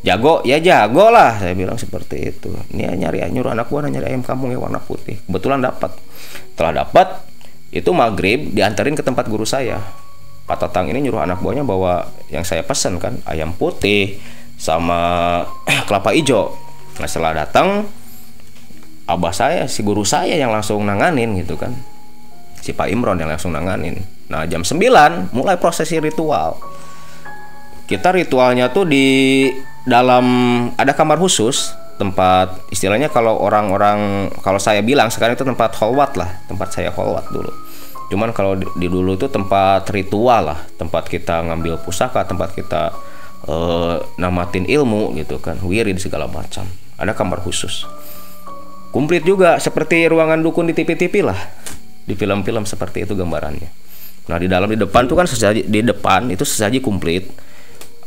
[0.07, 2.55] Jago ya jago lah saya bilang seperti itu.
[2.71, 5.19] Ini nyari nyuruh anak buah nyari ayam kampung yang warna putih.
[5.27, 5.91] Kebetulan dapat.
[6.55, 7.28] Setelah dapat
[7.69, 9.81] itu maghrib diantarin ke tempat guru saya.
[10.49, 14.17] Pak Tatang ini nyuruh anak buahnya bawa yang saya pesan kan ayam putih
[14.57, 15.45] sama
[15.89, 16.57] kelapa hijau.
[16.97, 17.85] Nah setelah datang
[19.05, 21.77] abah saya si guru saya yang langsung nanganin gitu kan.
[22.65, 24.01] Si Pak Imron yang langsung nanganin.
[24.33, 26.57] Nah jam 9 mulai prosesi ritual.
[27.89, 29.49] Kita ritualnya tuh di
[29.85, 30.25] dalam
[30.77, 36.31] ada kamar khusus tempat istilahnya kalau orang-orang kalau saya bilang sekarang itu tempat holwat lah
[36.47, 37.51] tempat saya holwat dulu.
[38.09, 42.95] Cuman kalau di, di dulu itu tempat ritual lah tempat kita ngambil pusaka tempat kita
[43.51, 46.65] uh, namatin ilmu gitu kan wirid segala macam.
[46.97, 47.85] Ada kamar khusus.
[48.89, 51.37] Komplit juga seperti ruangan dukun di TV-TV lah.
[52.09, 53.69] Di film-film seperti itu gambarannya.
[54.33, 57.29] Nah di dalam di depan tuh kan sesaji di depan itu sesaji komplit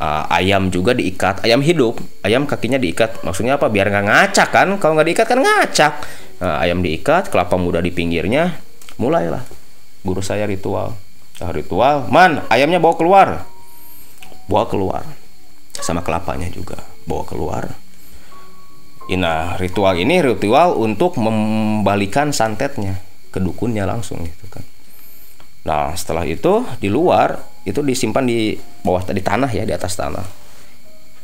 [0.02, 3.22] uh, ayam juga diikat ayam hidup ayam kakinya diikat.
[3.22, 3.70] Maksudnya apa?
[3.70, 4.68] Biar nggak ngacak kan?
[4.82, 5.94] Kalau nggak diikat kan ngacak.
[6.42, 8.58] Nah, ayam diikat kelapa muda di pinggirnya
[8.98, 9.46] mulailah.
[10.02, 10.98] Guru saya ritual.
[11.38, 13.28] Nah, ritual man ayamnya bawa keluar.
[14.50, 15.06] Bawa keluar.
[15.78, 17.64] Sama kelapanya juga bawa keluar.
[19.12, 24.64] Nah, ritual ini ritual untuk membalikan santetnya ke dukunnya langsung gitu kan.
[25.68, 30.24] Nah, setelah itu di luar itu disimpan di bawah di tanah ya di atas tanah.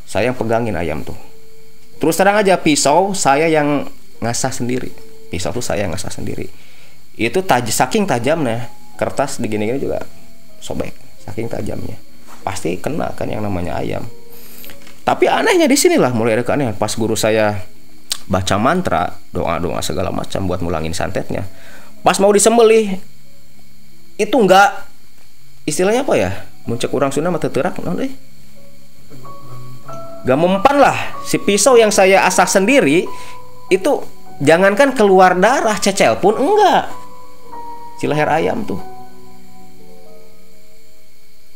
[0.07, 1.17] Saya yang pegangin ayam tuh.
[1.97, 3.89] Terus terang aja pisau saya yang
[4.21, 4.93] ngasah sendiri.
[5.27, 6.47] Pisau tuh saya yang ngasah sendiri.
[7.17, 10.05] Itu taj saking tajamnya kertas digini-gini juga
[10.61, 10.93] sobek
[11.25, 11.97] saking tajamnya.
[12.45, 14.05] Pasti kena kan yang namanya ayam.
[15.03, 16.77] Tapi anehnya di sinilah mulai ada keanehan.
[16.77, 17.67] Pas guru saya
[18.27, 21.47] baca mantra doa-doa segala macam buat ngulangin santetnya
[22.03, 22.99] pas mau disembelih
[24.19, 24.86] itu enggak
[25.67, 26.31] istilahnya apa ya?
[26.63, 28.11] Muncak orang Sunda mata terak non deh
[30.27, 30.97] gak mempan lah.
[31.23, 33.07] Si pisau yang saya asah sendiri
[33.71, 33.91] itu
[34.43, 36.91] jangankan keluar darah cecel pun enggak.
[38.03, 38.83] Si leher ayam tuh.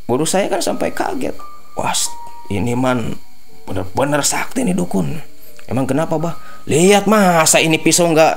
[0.08, 1.36] Guru saya kan sampai kaget.
[1.76, 1.92] Wah
[2.48, 3.20] ini man
[3.68, 5.20] bener-bener sakti nih dukun.
[5.68, 6.36] Emang kenapa bah?
[6.68, 8.36] Lihat masa ini pisau nggak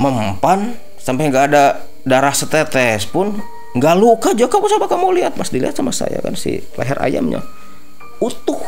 [0.00, 1.64] mempan sampai nggak ada
[2.04, 3.40] darah setetes pun
[3.74, 5.32] nggak luka juga kamu coba kamu lihat.
[5.34, 7.42] Pas dilihat sama saya kan si leher ayamnya.
[8.22, 8.62] Utuh.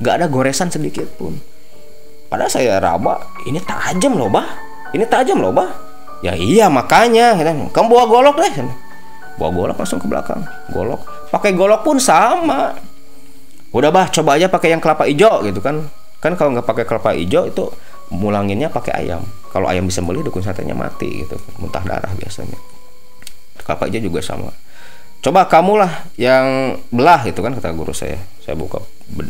[0.00, 1.36] Nggak ada goresan sedikit pun.
[2.28, 4.46] Padahal saya raba ini tajam loh bah.
[4.92, 5.72] Ini tajam loh bah.
[6.20, 7.34] Ya iya makanya.
[7.72, 8.52] Kamu bawa golok deh.
[9.40, 10.44] Bawa golok langsung ke belakang.
[10.70, 11.00] Golok.
[11.32, 12.76] Pakai golok pun sama.
[13.72, 15.88] Udah bah coba aja pakai yang kelapa hijau gitu kan.
[16.20, 17.64] Kan kalau nggak pakai kelapa hijau itu
[18.12, 19.24] mulanginnya pakai ayam.
[19.48, 21.40] Kalau ayam bisa beli dukun satenya mati gitu.
[21.56, 22.69] Muntah darah biasanya
[23.78, 24.50] hijau juga sama.
[25.20, 28.16] Coba kamulah yang belah itu kan kata guru saya.
[28.40, 28.80] Saya buka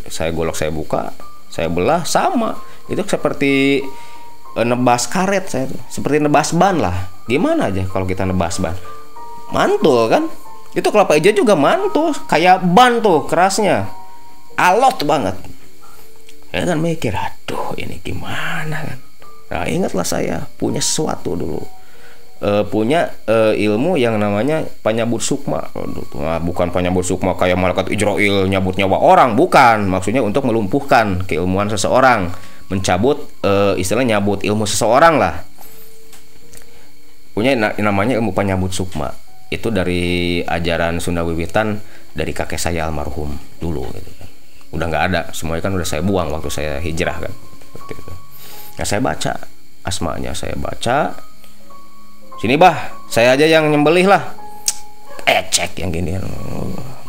[0.06, 1.10] saya golok saya buka
[1.50, 2.54] saya belah sama.
[2.86, 3.82] Itu seperti
[4.54, 5.82] e, nebas karet saya tuh.
[5.90, 7.10] Seperti nebas ban lah.
[7.26, 8.78] Gimana aja kalau kita nebas ban?
[9.50, 10.30] Mantul kan?
[10.78, 12.14] Itu kelapa hijau juga mantul.
[12.30, 13.90] Kayak ban tuh kerasnya.
[14.54, 15.34] Alot banget.
[16.54, 18.98] Ya kan mikir aduh ini gimana kan?
[19.50, 21.79] Nah ingatlah saya punya sesuatu dulu
[22.40, 25.68] uh, punya uh, ilmu yang namanya penyabut sukma.
[26.16, 29.86] Nah, bukan penyabut sukma kayak malaikat Ijrail nyabut nyawa orang, bukan.
[29.86, 32.32] Maksudnya untuk melumpuhkan keilmuan seseorang,
[32.72, 35.44] mencabut uh, istilah nyabut ilmu seseorang lah.
[37.36, 39.12] Punya namanya ilmu penyabut sukma.
[39.50, 41.78] Itu dari ajaran Sunda Wiwitan
[42.14, 44.28] dari kakek saya almarhum dulu gitu kan.
[44.70, 47.34] Udah nggak ada, semuanya kan udah saya buang waktu saya hijrah kan.
[48.78, 49.32] Nah, saya baca
[49.84, 51.16] asmanya saya baca
[52.40, 52.96] sini bah.
[53.10, 54.32] Saya aja yang nyembelih lah.
[55.28, 56.16] Eh cek yang gini.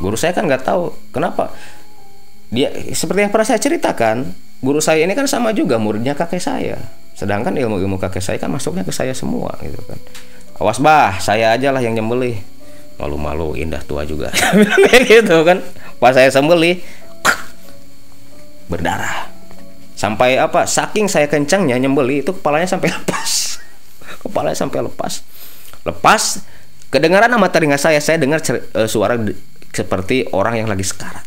[0.02, 0.92] Guru saya kan nggak tahu.
[1.16, 1.54] Kenapa?
[2.52, 6.78] Dia seperti yang pernah saya ceritakan guru saya ini kan sama juga muridnya kakek saya.
[7.16, 9.98] Sedangkan ilmu-ilmu kakek saya kan masuknya ke saya semua gitu kan.
[10.60, 11.16] Awas bah.
[11.24, 12.38] Saya aja lah yang nyembelih.
[13.02, 14.30] Malu-malu indah tua juga.
[15.10, 15.58] Gitu kan.
[15.98, 16.78] Pas saya sembelih
[18.70, 19.34] berdarah.
[19.98, 23.42] Sampai apa saking saya kencangnya nyembeli itu kepalanya sampai lepas
[24.22, 25.26] kepalanya sampai lepas.
[25.82, 26.46] Lepas
[26.94, 29.18] kedengaran sama telinga saya saya dengar uh, suara
[29.74, 31.26] seperti orang yang lagi sekarat.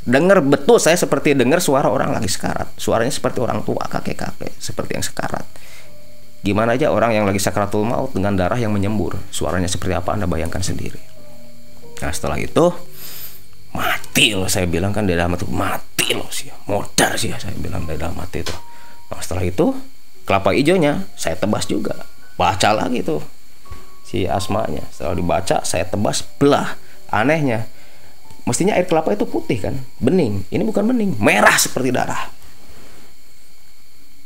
[0.00, 2.72] Dengar betul saya seperti dengar suara orang lagi sekarat.
[2.74, 5.44] Suaranya seperti orang tua kakek kakek seperti yang sekarat.
[6.40, 10.24] Gimana aja orang yang lagi sakaratul maut dengan darah yang menyembur suaranya seperti apa anda
[10.24, 10.96] bayangkan sendiri.
[12.00, 12.72] Nah setelah itu
[13.76, 17.84] mati loh saya bilang kan di dalam itu mati loh sih modar sih saya bilang
[17.84, 18.56] di dalam mati itu.
[19.12, 19.68] Nah setelah itu
[20.30, 22.06] kelapa hijaunya saya tebas juga.
[22.38, 23.18] Baca lagi tuh
[24.06, 24.86] si asmanya.
[24.94, 26.78] Setelah dibaca saya tebas belah
[27.10, 27.66] anehnya.
[28.46, 29.74] Mestinya air kelapa itu putih kan?
[29.98, 30.46] Bening.
[30.54, 32.30] Ini bukan bening merah seperti darah.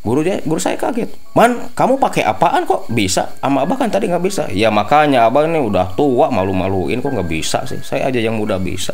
[0.04, 1.08] Guru dia guru saya kaget.
[1.32, 2.84] Man kamu pakai apaan kok?
[2.92, 3.40] Bisa.
[3.40, 4.52] Ama abah kan tadi nggak bisa.
[4.52, 7.80] Ya makanya abah ini udah tua malu-maluin kok nggak bisa sih.
[7.80, 8.92] Saya aja yang muda bisa.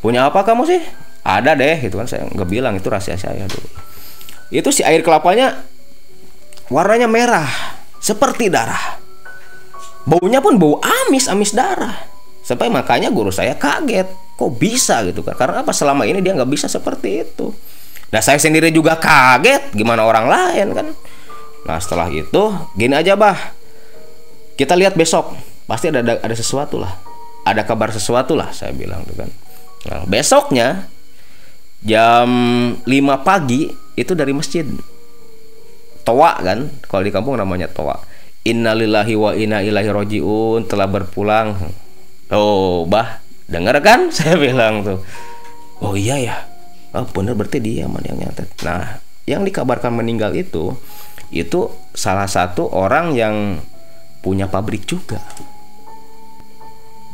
[0.00, 0.80] Punya apa kamu sih?
[1.20, 2.08] Ada deh gitu kan.
[2.08, 3.68] Saya nggak bilang itu rahasia saya dulu.
[4.48, 5.75] Itu si air kelapanya
[6.72, 7.48] warnanya merah
[7.98, 8.98] seperti darah.
[10.06, 11.94] Baunya pun bau amis amis darah.
[12.46, 14.06] Sampai makanya guru saya kaget
[14.38, 15.34] kok bisa gitu kan?
[15.34, 15.74] Karena apa?
[15.74, 17.50] Selama ini dia nggak bisa seperti itu.
[18.14, 20.86] Nah saya sendiri juga kaget gimana orang lain kan?
[21.66, 22.42] Nah setelah itu
[22.78, 23.34] gini aja bah.
[24.54, 25.34] Kita lihat besok.
[25.66, 26.94] Pasti ada ada, ada sesuatu lah.
[27.42, 29.30] Ada kabar sesuatu lah saya bilang tuh kan.
[29.86, 30.90] Nah, besoknya
[31.82, 32.28] jam
[32.82, 32.86] 5
[33.22, 34.66] pagi itu dari masjid.
[36.06, 37.98] Toa kan, kalau di kampung namanya toa.
[38.46, 41.58] Innalillahi wa inna ilahi rojiun telah berpulang.
[42.30, 43.18] Oh, bah,
[43.50, 44.06] dengar kan?
[44.14, 45.02] Saya bilang tuh.
[45.82, 46.36] Oh iya ya.
[46.94, 48.48] Oh, bener berarti dia man yang nyantet.
[48.62, 50.78] Nah, yang dikabarkan meninggal itu
[51.34, 53.58] itu salah satu orang yang
[54.22, 55.18] punya pabrik juga.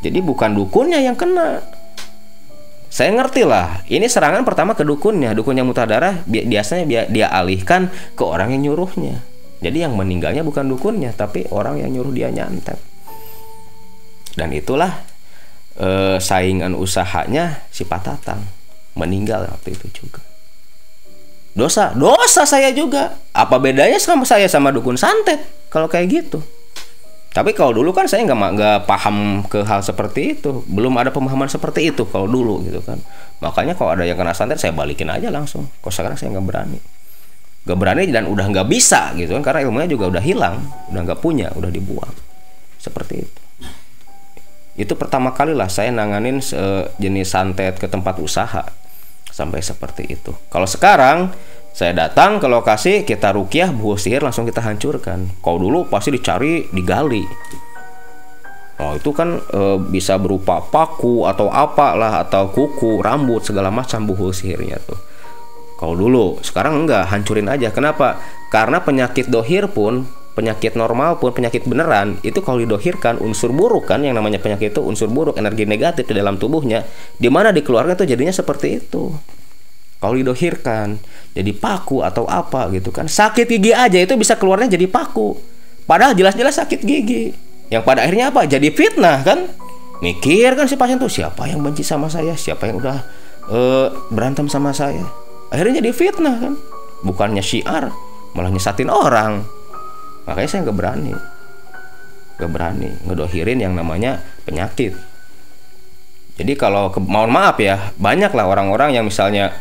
[0.05, 1.63] Jadi bukan dukunnya yang kena,
[2.93, 3.81] saya ngerti lah.
[3.89, 5.33] Ini serangan pertama ke dukunnya.
[5.33, 9.17] Dukunnya mutadarah bi biasanya bi dia alihkan ke orang yang nyuruhnya.
[9.65, 12.77] Jadi yang meninggalnya bukan dukunnya tapi orang yang nyuruh dia nyantet.
[14.37, 15.01] Dan itulah
[15.73, 18.45] e, saingan usahanya si Patatang
[18.93, 20.21] meninggal waktu itu juga.
[21.57, 23.17] Dosa dosa saya juga.
[23.33, 25.41] Apa bedanya sama saya sama dukun santet
[25.73, 26.45] kalau kayak gitu
[27.33, 31.49] tapi kalau dulu kan saya nggak nggak paham ke hal seperti itu, belum ada pemahaman
[31.49, 33.01] seperti itu kalau dulu gitu kan.
[33.41, 35.65] Makanya kalau ada yang kena santet saya balikin aja langsung.
[35.81, 36.77] Kok sekarang saya nggak berani,
[37.65, 40.61] nggak berani dan udah nggak bisa gitu kan karena ilmunya juga udah hilang,
[40.93, 42.13] udah nggak punya, udah dibuang.
[42.77, 43.41] Seperti itu.
[44.77, 46.37] Itu pertama kali lah saya nanganin
[47.01, 48.61] jenis santet ke tempat usaha
[49.33, 50.37] sampai seperti itu.
[50.53, 51.33] Kalau sekarang
[51.73, 55.25] saya datang ke lokasi, kita rukiah, buah sihir langsung kita hancurkan.
[55.41, 57.25] Kalau dulu pasti dicari, digali.
[58.77, 64.29] Oh itu kan e, bisa berupa paku atau apalah atau kuku, rambut segala macam buah
[64.29, 65.01] sihirnya tuh.
[65.81, 67.73] Kalau dulu, sekarang enggak, hancurin aja.
[67.73, 68.21] Kenapa?
[68.53, 70.05] Karena penyakit dohir pun,
[70.37, 74.81] penyakit normal pun, penyakit beneran, itu kalau didohirkan unsur buruk kan, yang namanya penyakit itu
[74.85, 76.85] unsur buruk, energi negatif di dalam tubuhnya,
[77.17, 79.09] di mana dikeluarkan itu jadinya seperti itu
[80.03, 80.99] kalau didohirkan
[81.31, 83.07] jadi paku atau apa gitu kan.
[83.07, 85.39] Sakit gigi aja itu bisa keluarnya jadi paku.
[85.87, 87.31] Padahal jelas-jelas sakit gigi.
[87.71, 88.43] Yang pada akhirnya apa?
[88.43, 89.47] Jadi fitnah kan?
[90.03, 92.35] Mikir kan si pasien tuh siapa yang benci sama saya?
[92.35, 92.97] Siapa yang udah
[93.47, 95.07] uh, berantem sama saya?
[95.47, 96.53] Akhirnya jadi fitnah kan?
[97.07, 97.95] Bukannya syiar
[98.35, 99.47] malah nyesatin orang.
[100.27, 101.15] Makanya saya nggak berani.
[102.35, 104.99] Nggak berani ngedohirin yang namanya penyakit.
[106.33, 109.53] Jadi kalau mohon maaf ya banyak lah orang-orang yang misalnya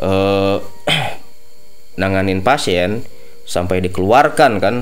[0.00, 0.56] eh,
[2.00, 3.02] nanganin pasien
[3.46, 4.74] sampai dikeluarkan kan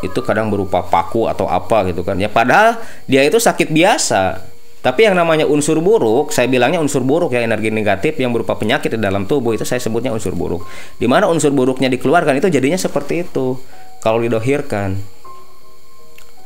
[0.00, 2.16] itu kadang berupa paku atau apa gitu kan.
[2.16, 4.48] Ya padahal dia itu sakit biasa.
[4.80, 8.96] Tapi yang namanya unsur buruk saya bilangnya unsur buruk ya energi negatif yang berupa penyakit
[8.96, 10.64] di dalam tubuh itu saya sebutnya unsur buruk.
[10.96, 13.60] Di mana unsur buruknya dikeluarkan itu jadinya seperti itu
[14.00, 14.96] kalau didohirkan.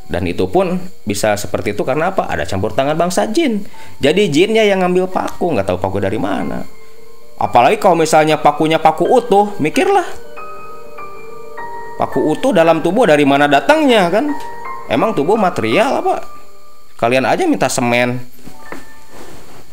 [0.05, 2.29] Dan itu pun bisa seperti itu karena apa?
[2.29, 3.65] Ada campur tangan bangsa jin.
[4.03, 6.84] Jadi jinnya yang ngambil paku nggak tahu paku dari mana
[7.45, 10.09] Apalagi kalau misalnya pakunya paku utuh, mikirlah.
[12.01, 14.33] Paku utuh dalam tubuh dari mana datangnya kan?
[14.89, 16.25] Emang tubuh material apa?
[16.97, 18.25] Kalian aja minta semen.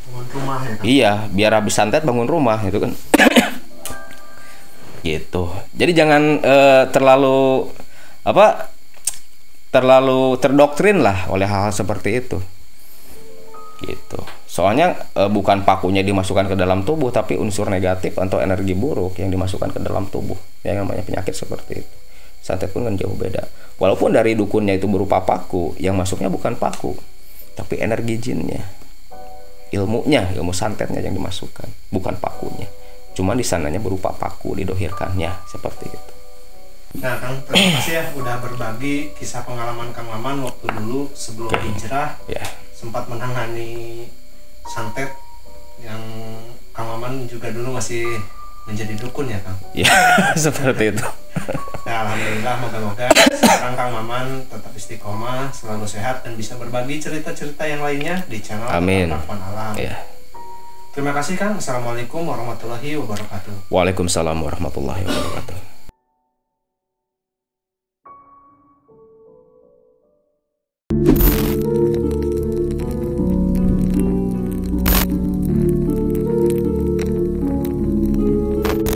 [0.04, 0.84] Bangun rumah ya kan?
[0.84, 2.92] Iya, biar habis santet bangun rumah itu kan.
[5.02, 7.68] gitu jadi jangan eh, terlalu
[8.22, 8.70] apa
[9.74, 12.38] terlalu terdoktrin lah oleh hal-hal seperti itu
[13.82, 14.22] gitu.
[14.46, 19.34] Soalnya eh, bukan pakunya dimasukkan ke dalam tubuh tapi unsur negatif atau energi buruk yang
[19.34, 20.38] dimasukkan ke dalam tubuh.
[20.62, 21.96] Yang namanya penyakit seperti itu.
[22.42, 23.46] Santet pun kan jauh beda.
[23.78, 26.94] Walaupun dari dukunnya itu berupa paku yang masuknya bukan paku
[27.58, 28.62] tapi energi jinnya.
[29.72, 32.68] Ilmunya ilmu santetnya yang dimasukkan bukan pakunya.
[33.16, 36.14] Cuma di sananya berupa paku didohirkannya seperti itu.
[36.92, 41.64] Nah, Kang, terima kasih ya udah berbagi kisah pengalaman Kang Maman waktu dulu sebelum Oke.
[41.72, 42.20] hijrah.
[42.28, 42.44] Ya
[42.82, 44.10] sempat menangani
[44.66, 45.14] santet
[45.78, 46.02] yang
[46.74, 48.18] Kang Maman juga dulu masih
[48.66, 49.58] menjadi dukun ya, Kang.
[49.78, 49.94] ya
[50.50, 51.06] seperti itu
[51.82, 53.06] Nah, alhamdulillah moga-moga
[53.38, 58.66] sekarang Kang Maman tetap istiqomah, selalu sehat dan bisa berbagi cerita-cerita yang lainnya di channel
[58.70, 59.14] Amin.
[59.14, 59.78] Alam.
[59.78, 59.94] ya
[60.92, 61.56] Terima kasih Kang.
[61.56, 63.72] Assalamualaikum warahmatullahi wabarakatuh.
[63.72, 65.71] Waalaikumsalam warahmatullahi wabarakatuh